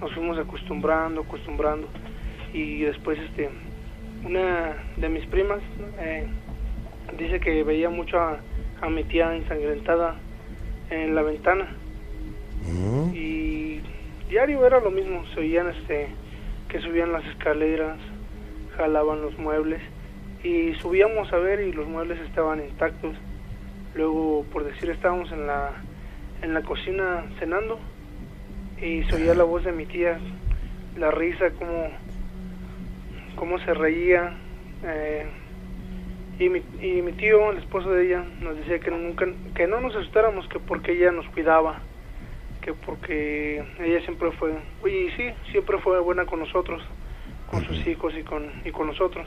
[0.00, 1.88] nos fuimos acostumbrando, acostumbrando
[2.52, 3.48] y después este
[4.26, 5.60] una de mis primas
[6.00, 6.26] eh,
[7.16, 8.40] dice que veía mucho a,
[8.80, 10.16] a mi tía ensangrentada
[10.90, 11.68] en la ventana.
[12.64, 13.80] Mm, y
[14.28, 16.08] diario era lo mismo, se oían este
[16.68, 17.98] que subían las escaleras,
[18.76, 19.80] jalaban los muebles
[20.42, 23.14] y subíamos a ver y los muebles estaban intactos.
[23.94, 25.70] Luego, por decir, estábamos en la
[26.42, 27.78] en la cocina cenando
[28.82, 30.18] y se oía la voz de mi tía,
[30.98, 31.90] la risa, cómo,
[33.36, 34.34] cómo se reía.
[34.82, 35.26] eh,
[36.38, 39.80] y, mi, y mi tío, el esposo de ella, nos decía que nunca, que no
[39.80, 41.80] nos asustáramos, que porque ella nos cuidaba,
[42.60, 46.82] que porque ella siempre fue, oye, y sí, siempre fue buena con nosotros,
[47.50, 49.26] con sus hijos y con, y con nosotros.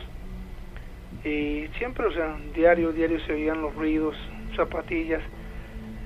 [1.24, 4.16] Y siempre, o sea, diario, diario se oían los ruidos,
[4.56, 5.24] zapatillas,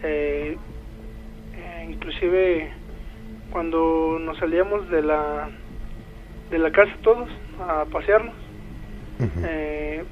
[0.04, 0.56] eh,
[1.56, 2.72] eh, inclusive
[3.52, 5.50] cuando nos salíamos de la
[6.50, 7.30] de la casa todos
[7.70, 8.36] a pasearnos
[9.46, 10.04] eh,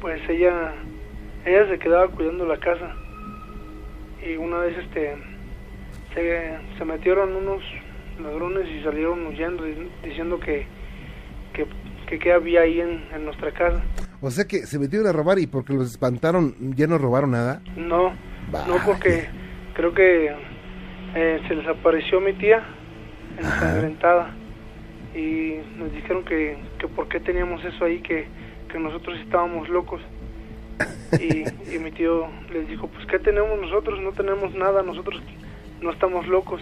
[0.00, 0.72] pues ella
[1.44, 2.94] ella se quedaba cuidando la casa.
[4.24, 5.14] Y una vez este
[6.14, 7.62] se, se metieron unos
[8.22, 10.66] ladrones y salieron huyendo di- diciendo que
[11.54, 11.66] que,
[12.06, 13.82] que qué había ahí en, en nuestra casa.
[14.20, 17.62] O sea que se metieron a robar y porque los espantaron ya no robaron nada.
[17.76, 18.12] No,
[18.68, 19.24] no porque
[19.74, 20.30] creo que
[21.14, 22.62] eh, se les apareció mi tía
[23.38, 24.34] ensangrentada.
[25.14, 28.26] Y nos dijeron que, que por qué teníamos eso ahí, que,
[28.70, 30.00] que nosotros estábamos locos.
[31.12, 34.00] Y, y mi tío les dijo, pues ¿qué tenemos nosotros?
[34.00, 35.20] No tenemos nada, nosotros
[35.80, 36.60] no estamos locos.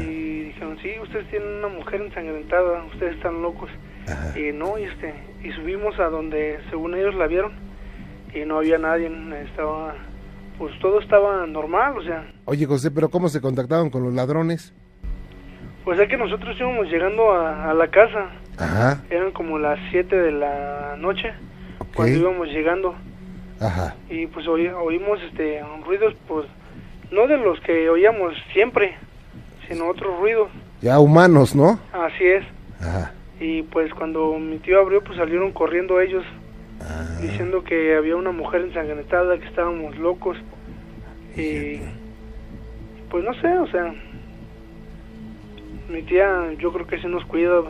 [0.00, 3.70] Y dijeron, sí, ustedes tienen una mujer ensangrentada, ustedes están locos.
[4.36, 7.52] Y no, y, este, y subimos a donde según ellos la vieron
[8.34, 9.10] y no había nadie,
[9.44, 9.94] estaba,
[10.58, 14.74] pues todo estaba normal, o sea, Oye José, pero ¿cómo se contactaron con los ladrones?
[15.84, 20.14] pues es que nosotros íbamos llegando a, a la casa, Ajá, eran como las 7
[20.14, 21.32] de la noche
[21.94, 22.94] cuando íbamos llegando
[23.60, 23.94] Ajá.
[24.10, 26.46] y pues oí- oímos este ruidos, pues
[27.10, 28.94] no de los que oíamos siempre,
[29.68, 30.48] sino otros ruidos,
[30.80, 31.78] Ya humanos, ¿no?
[31.92, 32.44] así es.
[32.80, 33.12] Ajá.
[33.40, 36.24] Y pues cuando mi tío abrió, pues salieron corriendo ellos,
[37.20, 40.36] diciendo que había una mujer ensangrentada, que estábamos locos.
[41.36, 41.80] Y
[43.10, 43.92] pues no sé, o sea,
[45.88, 47.62] mi tía yo creo que se nos cuida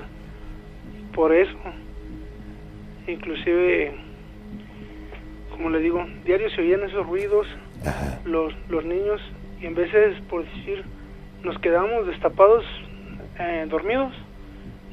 [1.15, 1.57] por eso.
[3.07, 3.95] Inclusive,
[5.51, 7.47] como le digo, diario se oían esos ruidos,
[8.25, 9.21] los, los niños,
[9.61, 10.85] y en veces, por decir,
[11.43, 12.65] nos quedábamos destapados,
[13.39, 14.13] eh, dormidos,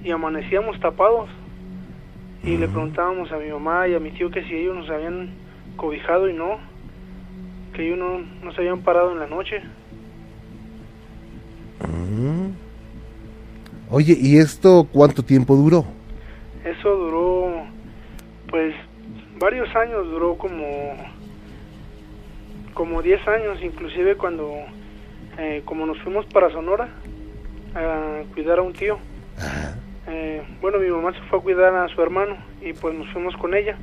[0.03, 1.29] y amanecíamos tapados.
[2.43, 5.29] Y le preguntábamos a mi mamá y a mi tío que si ellos nos habían
[5.75, 6.57] cobijado y no,
[7.73, 9.61] que ellos no, no se habían parado en la noche.
[11.81, 12.51] Mm.
[13.91, 15.98] Oye, ¿y esto cuánto tiempo duró?
[16.69, 17.65] Eso duró,
[18.49, 18.75] pues,
[19.39, 20.93] varios años, duró como,
[22.75, 24.51] como 10 años, inclusive cuando,
[25.39, 26.89] eh, como nos fuimos para Sonora
[27.73, 28.99] a cuidar a un tío.
[30.07, 33.35] Eh, bueno, mi mamá se fue a cuidar a su hermano y pues nos fuimos
[33.37, 33.77] con ella.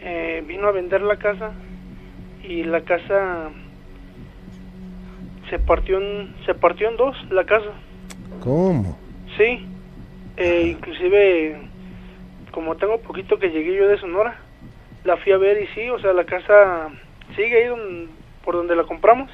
[0.00, 1.52] Eh, vino a vender la casa
[2.42, 3.50] y la casa
[5.50, 7.72] se partió en, se partió en dos, la casa.
[8.40, 8.98] ¿Cómo?
[9.36, 9.66] Sí,
[10.36, 11.56] eh, inclusive
[12.50, 14.36] como tengo poquito que llegué yo de Sonora,
[15.04, 16.88] la fui a ver y sí, o sea, la casa
[17.36, 18.08] sigue ahí don-
[18.44, 19.30] por donde la compramos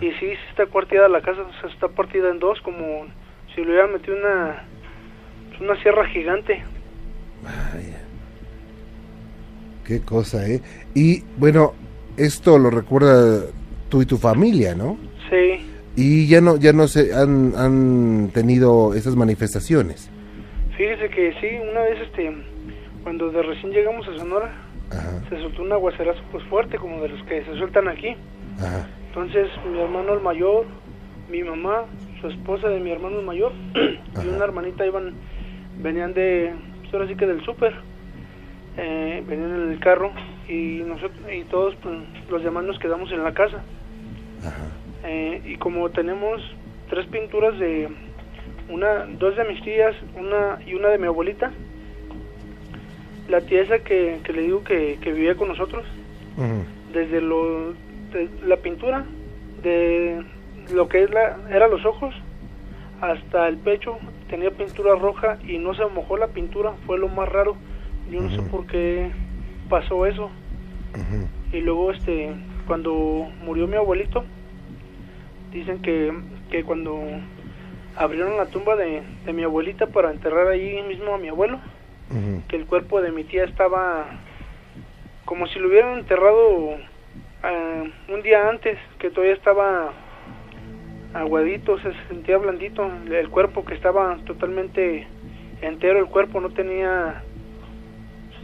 [0.00, 3.06] y sí, está partida la casa, o sea, está partida en dos como
[3.54, 4.64] si le hubieran metido una,
[5.60, 6.62] una sierra gigante.
[9.86, 10.60] Qué cosa, ¿eh?
[10.94, 11.74] Y bueno,
[12.16, 13.44] esto lo recuerda
[13.88, 14.96] tú y tu familia, ¿no?
[15.30, 15.66] Sí,
[15.96, 20.10] Y ya no, ya no se han, han tenido esas manifestaciones.
[20.82, 22.36] Fíjese que sí, una vez este,
[23.04, 24.52] cuando de recién llegamos a Sonora,
[25.28, 28.16] se soltó un aguacerazo pues fuerte como de los que se sueltan aquí.
[28.58, 28.88] Ajá.
[29.06, 30.66] Entonces mi hermano el mayor,
[31.30, 31.84] mi mamá,
[32.20, 33.52] su esposa de mi hermano el mayor
[34.24, 35.14] y una hermanita iban,
[35.78, 37.74] venían de, pues ahora sí que del súper,
[38.76, 40.10] eh, venían en el carro
[40.48, 41.94] y nosotros y todos pues,
[42.28, 43.62] los demás nos quedamos en la casa.
[45.04, 46.42] Eh, y como tenemos
[46.90, 47.88] tres pinturas de
[48.72, 51.52] una, dos de mis tías, una y una de mi abuelita,
[53.28, 55.84] la tía esa que, que le digo que, que vivía con nosotros,
[56.92, 57.72] desde lo,
[58.12, 59.04] de la pintura,
[59.62, 60.22] de
[60.72, 62.14] lo que es la, era los ojos,
[63.00, 63.98] hasta el pecho,
[64.28, 67.56] tenía pintura roja y no se mojó la pintura, fue lo más raro.
[68.10, 69.10] Yo no sé por qué
[69.68, 70.30] pasó eso.
[71.52, 72.30] Y luego, este,
[72.66, 74.24] cuando murió mi abuelito,
[75.52, 76.12] dicen que,
[76.50, 77.00] que cuando
[77.96, 81.58] abrieron la tumba de, de mi abuelita para enterrar ahí mismo a mi abuelo,
[82.48, 84.06] que el cuerpo de mi tía estaba
[85.24, 86.76] como si lo hubieran enterrado
[87.42, 89.92] ah, un día antes, que todavía estaba
[91.14, 95.06] aguadito, se sentía blandito el cuerpo, que estaba totalmente
[95.62, 97.22] entero el cuerpo, no tenía,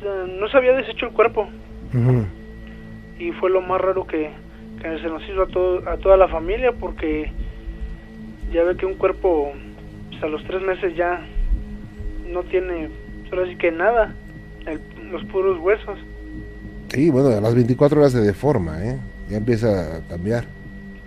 [0.02, 1.48] no se había deshecho el cuerpo.
[3.18, 4.30] Y fue lo más raro que,
[4.80, 7.30] que se nos hizo a, todo, a toda la familia porque
[8.52, 9.52] ya ve que un cuerpo
[10.10, 11.20] pues, a los tres meses ya
[12.28, 12.88] no tiene,
[13.28, 14.14] solo así que nada,
[14.66, 14.80] el-
[15.10, 15.98] los puros huesos.
[16.88, 18.98] Sí, bueno, a las 24 horas se deforma, ¿eh?
[19.28, 20.44] Ya empieza a cambiar.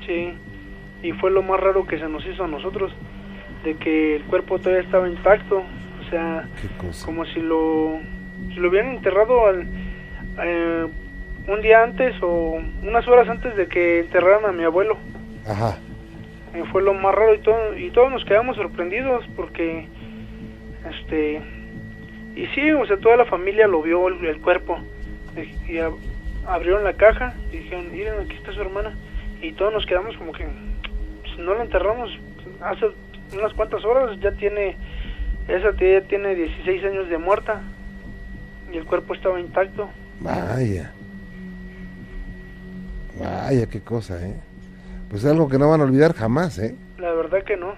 [0.05, 0.33] Sí,
[1.03, 2.91] y fue lo más raro que se nos hizo a nosotros,
[3.63, 6.47] de que el cuerpo todavía estaba intacto, o sea,
[7.05, 7.99] como si lo,
[8.49, 9.67] si lo hubieran enterrado al,
[10.43, 10.87] eh,
[11.47, 14.97] un día antes o unas horas antes de que enterraran a mi abuelo.
[15.47, 15.77] Ajá.
[16.53, 19.87] Eh, fue lo más raro y todo y todos nos quedamos sorprendidos porque
[20.89, 21.41] este
[22.35, 24.79] y sí o sea toda la familia lo vio el, cuerpo
[25.67, 25.95] y, ab-
[26.45, 28.93] abrieron la caja y dijeron miren aquí está su hermana
[29.41, 30.45] y todos nos quedamos como que
[31.23, 32.11] pues, no la enterramos
[32.61, 32.87] hace
[33.37, 34.75] unas cuantas horas ya tiene
[35.47, 37.61] esa tía tiene 16 años de muerta
[38.73, 39.89] y el cuerpo estaba intacto
[40.19, 40.91] Vaya.
[43.19, 44.35] Vaya, qué cosa, ¿eh?
[45.11, 46.73] Pues es algo que no van a olvidar jamás, ¿eh?
[46.97, 47.73] la verdad que no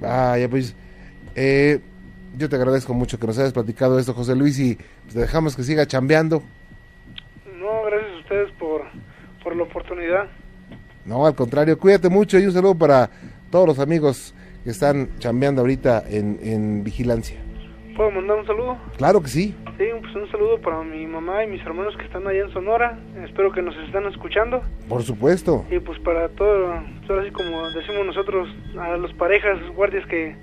[0.00, 0.74] Vaya, pues
[1.34, 1.80] eh,
[2.36, 4.76] yo te agradezco mucho que nos hayas platicado esto, José Luis, y
[5.12, 6.42] te dejamos que siga chambeando.
[7.60, 8.82] no gracias a ustedes por
[9.42, 10.24] por la oportunidad
[11.04, 13.10] No, al contrario, cuídate mucho y un saludo para
[13.50, 14.34] todos los amigos
[14.64, 17.38] que están chambeando ahorita en, en vigilancia.
[17.94, 19.54] puedo mandar un saludo Claro que sí.
[19.76, 22.96] Sí, pues un saludo para mi mamá y mis hermanos que están allá en Sonora.
[23.24, 24.62] Espero que nos estén escuchando.
[24.88, 25.64] Por supuesto.
[25.70, 26.74] Y pues para todo,
[27.08, 28.48] todo así como decimos nosotros,
[28.78, 30.36] a las parejas, guardias que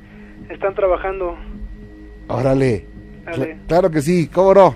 [0.50, 1.38] están trabajando.
[2.28, 2.88] Órale.
[3.24, 3.56] Dale.
[3.56, 4.76] Cla- claro que sí, cómo no.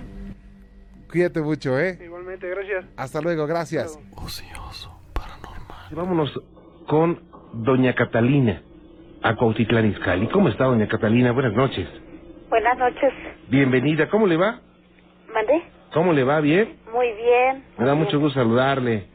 [1.12, 1.98] Cuídate mucho, ¿eh?
[2.04, 2.86] Igualmente, gracias.
[2.96, 4.00] Hasta luego, gracias.
[4.16, 5.88] Ocioso, paranormal.
[5.92, 6.42] Vámonos
[6.88, 7.20] con
[7.54, 8.62] doña Catalina,
[9.22, 10.28] a Cuautitlán Izcalli.
[10.30, 11.32] ¿Cómo está doña Catalina?
[11.34, 11.88] Buenas noches.
[12.56, 13.12] Buenas noches.
[13.50, 14.08] Bienvenida.
[14.10, 14.62] ¿Cómo le va?
[15.34, 15.62] ¿Mandé?
[15.94, 16.40] ¿Cómo le va?
[16.40, 16.78] ¿Bien?
[16.94, 17.66] Muy bien.
[17.78, 19.08] Me da mucho gusto saludarle.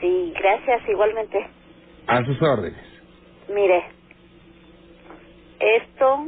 [0.00, 1.46] Sí, gracias, igualmente.
[2.06, 2.80] A sus órdenes.
[3.54, 3.84] Mire,
[5.60, 6.18] esto,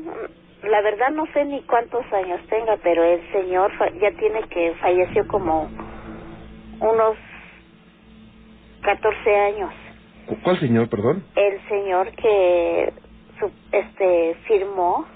[0.65, 5.27] la verdad no sé ni cuántos años tenga, pero el señor ya tiene que falleció
[5.29, 5.63] como
[6.81, 7.17] unos
[8.83, 9.73] 14 años.
[10.27, 11.25] ¿Cu- ¿Cuál señor, perdón?
[11.37, 12.93] El señor que
[13.39, 15.07] su- este firmó,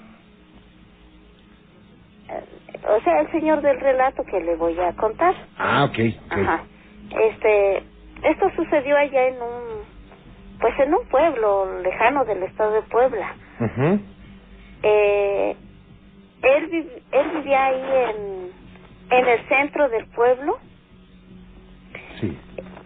[2.87, 5.33] o sea, el señor del relato que le voy a contar.
[5.57, 5.97] Ah, ok.
[6.25, 6.31] ok.
[6.31, 6.63] Ajá.
[7.21, 7.77] Este,
[8.23, 9.83] esto sucedió allá en un,
[10.59, 13.35] pues en un pueblo lejano del estado de Puebla.
[13.59, 13.99] Ujú.
[14.83, 15.55] Eh,
[16.41, 18.51] él, él vivía ahí en,
[19.17, 20.57] en el centro del pueblo.
[22.19, 22.37] Sí.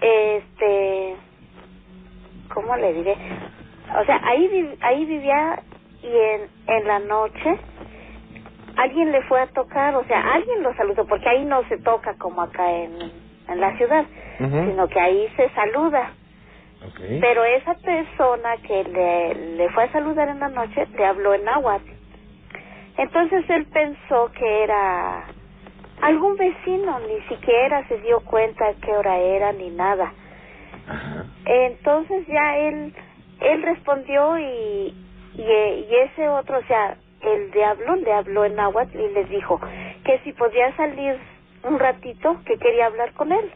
[0.01, 1.15] Este,
[2.53, 3.15] ¿cómo le diré?
[4.01, 5.61] O sea, ahí, ahí vivía
[6.01, 7.57] y en, en la noche
[8.81, 12.13] alguien le fue a tocar, o sea, alguien lo saludó, porque ahí no se toca
[12.15, 13.11] como acá en,
[13.47, 14.05] en la ciudad,
[14.37, 16.13] sino que ahí se saluda.
[17.19, 21.43] Pero esa persona que le, le fue a saludar en la noche le habló en
[21.43, 21.91] náhuatl.
[22.97, 25.25] Entonces él pensó que era
[26.01, 30.13] algún vecino, ni siquiera se dio cuenta qué hora era ni nada.
[30.87, 31.25] Ajá.
[31.45, 32.93] Entonces ya él
[33.41, 34.93] él respondió y,
[35.35, 39.59] y, y ese otro, o sea, el diablo le habló en náhuatl y le dijo
[40.05, 41.19] que si podía salir
[41.63, 43.51] un ratito, que quería hablar con él.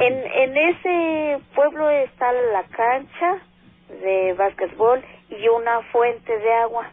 [0.00, 3.38] En, en ese pueblo está la cancha
[4.02, 6.90] de básquetbol y una fuente de agua.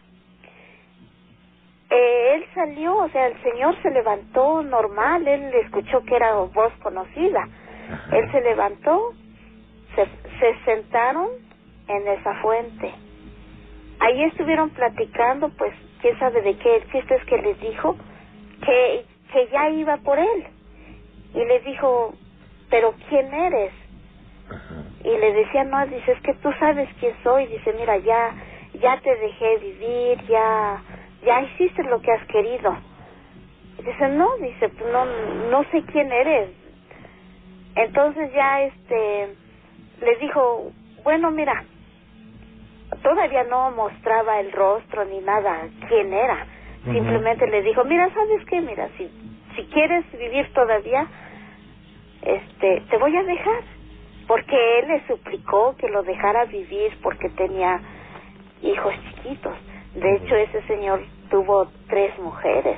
[1.90, 6.72] Eh, él salió, o sea, el señor se levantó normal, él escuchó que era voz
[6.82, 7.48] conocida.
[8.12, 9.12] Él se levantó,
[9.94, 10.06] se,
[10.40, 11.28] se sentaron
[11.88, 12.92] en esa fuente.
[14.00, 16.76] Ahí estuvieron platicando, pues, quién sabe de qué.
[16.76, 17.96] El chiste es que les dijo
[18.64, 20.46] que, que ya iba por él.
[21.34, 22.14] Y le dijo,
[22.70, 23.72] pero ¿quién eres?
[24.48, 24.82] Ajá.
[25.04, 27.46] Y le decía, no, dice, es que tú sabes quién soy.
[27.46, 28.34] Dice, mira, ya,
[28.80, 30.82] ya te dejé vivir, ya,
[31.24, 32.76] ya hiciste lo que has querido.
[33.78, 35.04] Y dice, no, dice, pues no,
[35.50, 36.50] no sé quién eres.
[37.76, 39.34] Entonces ya, este,
[40.00, 40.72] le dijo,
[41.04, 41.64] bueno, mira,
[43.02, 46.46] todavía no mostraba el rostro ni nada, quién era.
[46.84, 48.60] Simplemente le dijo, mira, ¿sabes qué?
[48.60, 49.10] Mira, si,
[49.56, 51.06] si quieres vivir todavía,
[52.22, 53.62] este, te voy a dejar.
[54.28, 57.80] Porque él le suplicó que lo dejara vivir porque tenía
[58.62, 59.54] hijos chiquitos.
[59.94, 62.76] De hecho, ese señor tuvo tres mujeres.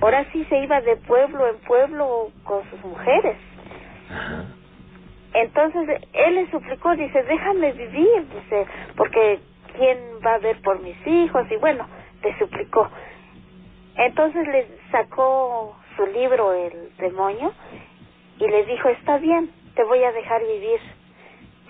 [0.00, 3.36] Ahora sí se iba de pueblo en pueblo con sus mujeres.
[4.10, 4.57] Ajá.
[5.38, 8.66] Entonces él le suplicó, dice, déjame vivir, dice,
[8.96, 9.38] porque
[9.76, 11.86] quién va a ver por mis hijos y bueno,
[12.24, 12.90] le suplicó.
[13.94, 17.52] Entonces le sacó su libro el demonio
[18.40, 20.80] y le dijo, está bien, te voy a dejar vivir.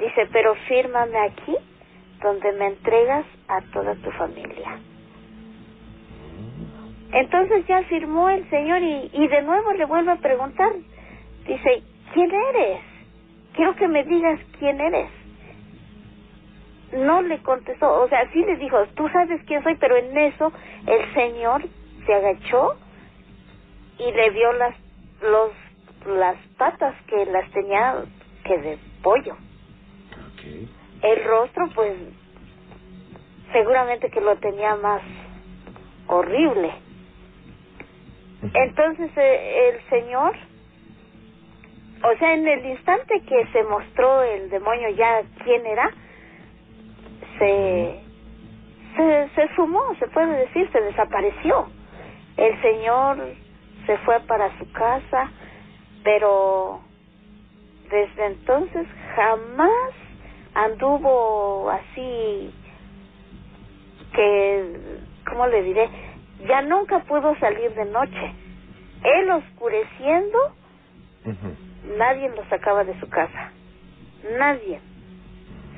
[0.00, 1.54] Dice, pero fírmame aquí
[2.22, 4.78] donde me entregas a toda tu familia.
[7.12, 10.72] Entonces ya firmó el señor y, y de nuevo le vuelve a preguntar.
[11.46, 11.82] Dice,
[12.14, 12.87] ¿quién eres?
[13.58, 15.10] Quiero que me digas quién eres.
[16.92, 20.52] No le contestó, o sea, sí le dijo, tú sabes quién soy, pero en eso
[20.86, 21.64] el señor
[22.06, 22.76] se agachó
[23.98, 24.76] y le vio las
[25.22, 25.50] los
[26.06, 27.96] las patas que las tenía
[28.44, 29.36] que de pollo.
[31.02, 31.96] El rostro, pues,
[33.52, 35.02] seguramente que lo tenía más
[36.06, 36.70] horrible.
[38.54, 40.36] Entonces eh, el Señor,
[42.02, 45.90] o sea, en el instante que se mostró el demonio ya quién era,
[47.38, 48.00] se,
[48.96, 51.68] se, se sumó, se puede decir, se desapareció.
[52.36, 53.18] El Señor
[53.86, 55.30] se fue para su casa,
[56.04, 56.80] pero
[57.90, 58.86] desde entonces
[59.16, 59.92] jamás
[60.54, 62.52] anduvo así
[64.14, 64.76] que,
[65.28, 65.88] ¿cómo le diré?
[66.46, 68.34] Ya nunca pudo salir de noche.
[69.04, 70.38] Él oscureciendo,
[71.96, 73.52] nadie lo sacaba de su casa.
[74.38, 74.80] Nadie.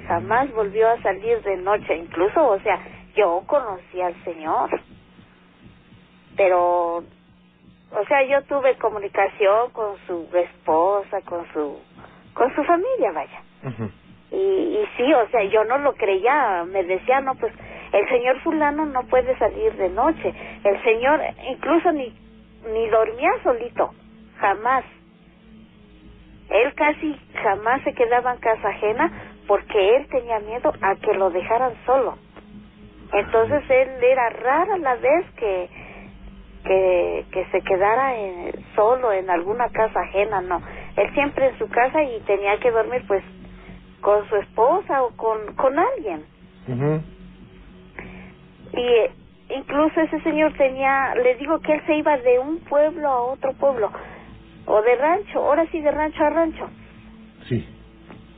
[0.06, 1.96] Jamás volvió a salir de noche.
[1.96, 2.78] Incluso, o sea,
[3.14, 4.70] yo conocí al Señor.
[6.36, 11.78] Pero, o sea, yo tuve comunicación con su esposa, con su,
[12.34, 13.42] con su familia, vaya.
[14.30, 17.52] Y, y sí, o sea, yo no lo creía, me decía, no, pues
[17.92, 20.32] el señor fulano no puede salir de noche,
[20.62, 22.14] el señor incluso ni,
[22.72, 23.90] ni dormía solito,
[24.38, 24.84] jamás.
[26.50, 29.10] Él casi jamás se quedaba en casa ajena
[29.46, 32.16] porque él tenía miedo a que lo dejaran solo.
[33.12, 35.68] Entonces él era rara la vez que,
[36.64, 40.60] que, que se quedara en, solo en alguna casa ajena, no.
[40.96, 43.22] Él siempre en su casa y tenía que dormir pues
[44.00, 46.24] con su esposa o con, con alguien.
[48.72, 49.10] Y eh,
[49.56, 53.52] incluso ese señor tenía, le digo que él se iba de un pueblo a otro
[53.54, 53.90] pueblo,
[54.66, 56.68] o de rancho, ahora sí de rancho a rancho.
[57.48, 57.66] Sí.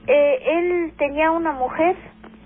[0.06, 1.96] Eh, él tenía una mujer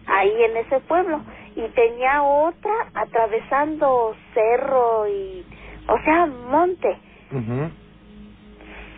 [0.07, 1.21] ahí en ese pueblo
[1.55, 5.45] y tenía otra atravesando cerro y,
[5.89, 6.97] o sea, monte.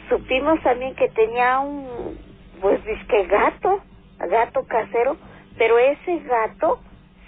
[0.09, 2.19] Supimos también que tenía un,
[2.61, 3.81] pues, disque gato
[4.27, 5.17] gato casero,
[5.57, 6.81] pero ese gato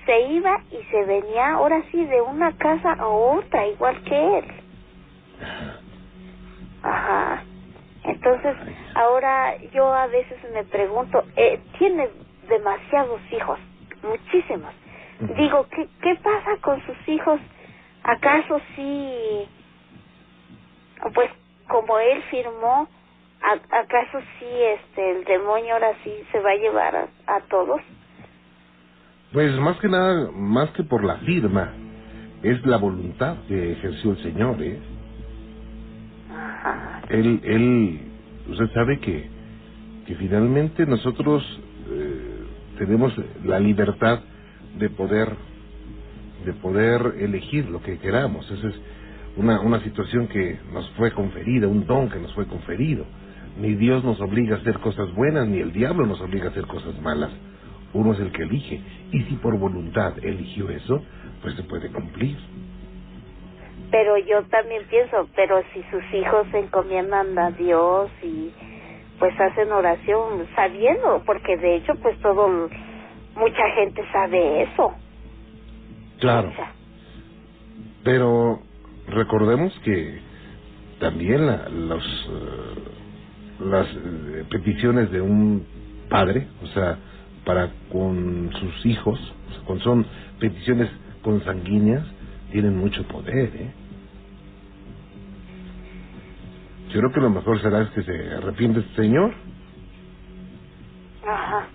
[0.06, 4.44] se iba y se venía ahora sí de una casa a otra, igual que él.
[6.82, 7.42] Ajá.
[8.04, 8.56] Entonces,
[8.94, 12.08] ahora yo a veces me pregunto, eh, tiene
[12.48, 13.58] demasiados hijos,
[14.02, 14.72] muchísimos.
[15.36, 17.40] Digo, ¿qué, ¿qué pasa con sus hijos?
[18.02, 19.46] ¿Acaso sí,
[21.14, 21.30] pues
[21.68, 22.88] como él firmó,
[23.42, 27.80] ¿Acaso sí este el demonio ahora sí se va a llevar a, todos?
[29.32, 31.72] Pues más que nada, más que por la firma,
[32.42, 34.78] es la voluntad que ejerció el Señor, ¿eh?
[37.10, 38.00] Él, él,
[38.48, 39.28] usted sabe que,
[40.06, 41.42] que finalmente nosotros
[41.90, 42.30] eh,
[42.78, 43.12] tenemos
[43.44, 44.20] la libertad
[44.78, 45.28] de poder,
[46.44, 48.50] de poder elegir lo que queramos.
[48.50, 48.74] Esa es
[49.36, 53.04] una, una situación que nos fue conferida, un don que nos fue conferido.
[53.60, 56.66] Ni Dios nos obliga a hacer cosas buenas, ni el diablo nos obliga a hacer
[56.66, 57.30] cosas malas.
[57.92, 58.80] Uno es el que elige.
[59.12, 61.02] Y si por voluntad eligió eso,
[61.42, 62.36] pues se puede cumplir.
[63.90, 68.52] Pero yo también pienso, pero si sus hijos se encomiendan a Dios y
[69.18, 72.68] pues hacen oración sabiendo, porque de hecho pues todo,
[73.36, 74.92] mucha gente sabe eso.
[76.20, 76.52] Claro.
[78.04, 78.60] Pero
[79.08, 80.20] recordemos que
[81.00, 82.04] también la, los...
[82.04, 82.90] Eh,
[83.60, 85.64] las eh, peticiones de un
[86.08, 86.98] padre, o sea,
[87.44, 89.18] para con sus hijos,
[89.48, 90.06] o sea, cuando son
[90.38, 90.88] peticiones
[91.22, 92.06] consanguíneas,
[92.52, 93.70] tienen mucho poder, ¿eh?
[96.92, 99.32] Yo creo que lo mejor será es que se arrepiente este señor.
[101.26, 101.68] Ajá.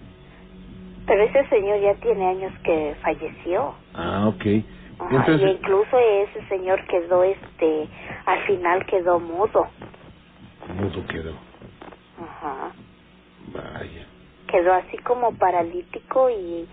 [1.07, 3.76] Pero ese señor ya tiene años que falleció.
[3.93, 4.45] Ah, ok.
[4.45, 5.41] Entonces...
[5.41, 7.88] Y incluso ese señor quedó, este,
[8.26, 9.68] al final quedó mudo.
[10.76, 11.34] Mudo quedó.
[12.22, 12.72] Ajá.
[13.53, 14.07] Vaya.
[14.47, 16.68] Quedó así como paralítico y,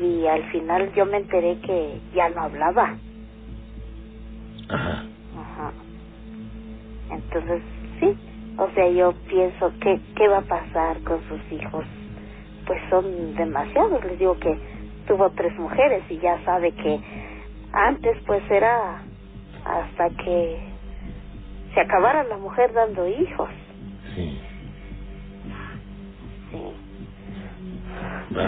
[0.00, 2.96] y al final yo me enteré que ya no hablaba.
[4.68, 5.04] Ajá.
[5.36, 5.72] Ajá.
[7.10, 7.62] Entonces,
[8.00, 8.16] sí,
[8.58, 11.84] o sea, yo pienso, ¿qué, ¿qué va a pasar con sus hijos?
[12.66, 14.58] Pues son demasiados, les digo que
[15.06, 17.00] tuvo tres mujeres y ya sabe que
[17.72, 19.02] antes pues era
[19.64, 20.58] hasta que
[21.74, 23.50] se acabara la mujer dando hijos.
[24.14, 24.40] Sí.
[26.50, 26.72] Sí.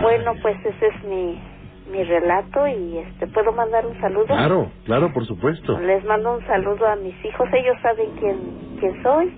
[0.03, 1.41] Bueno, pues ese es mi,
[1.91, 4.27] mi relato y este puedo mandar un saludo.
[4.27, 5.79] Claro, claro, por supuesto.
[5.81, 8.39] Les mando un saludo a mis hijos, ellos saben quién,
[8.79, 9.33] quién soy.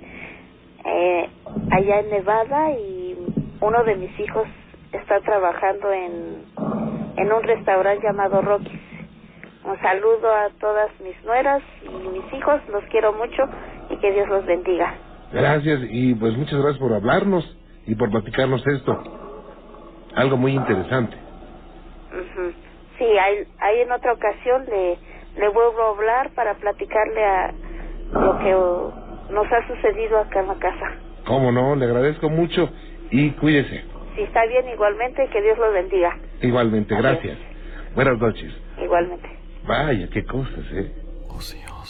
[0.85, 1.29] Eh,
[1.71, 3.17] allá en Nevada y
[3.61, 4.47] uno de mis hijos
[4.93, 6.45] está trabajando en,
[7.17, 8.81] en un restaurante llamado Rockies.
[9.65, 13.45] Un saludo a todas mis nueras y mis hijos, los quiero mucho
[13.91, 14.95] y que Dios los bendiga.
[15.33, 19.03] Gracias y pues muchas gracias por hablarnos y por platicarnos esto.
[20.15, 21.17] Algo muy interesante.
[22.99, 24.99] Sí, hay, hay en otra ocasión le,
[25.37, 27.53] le vuelvo a hablar para platicarle a
[28.13, 28.93] lo que oh,
[29.31, 30.93] nos ha sucedido acá en la casa.
[31.27, 32.69] Cómo no, le agradezco mucho
[33.11, 33.85] y cuídese.
[34.15, 36.17] Si está bien, igualmente, que Dios los bendiga.
[36.43, 37.13] Igualmente, Adiós.
[37.13, 37.39] gracias.
[37.95, 38.53] Buenas noches.
[38.83, 39.29] Igualmente.
[39.67, 40.93] Vaya, qué cosas, ¿eh?
[41.29, 41.82] Ocioso.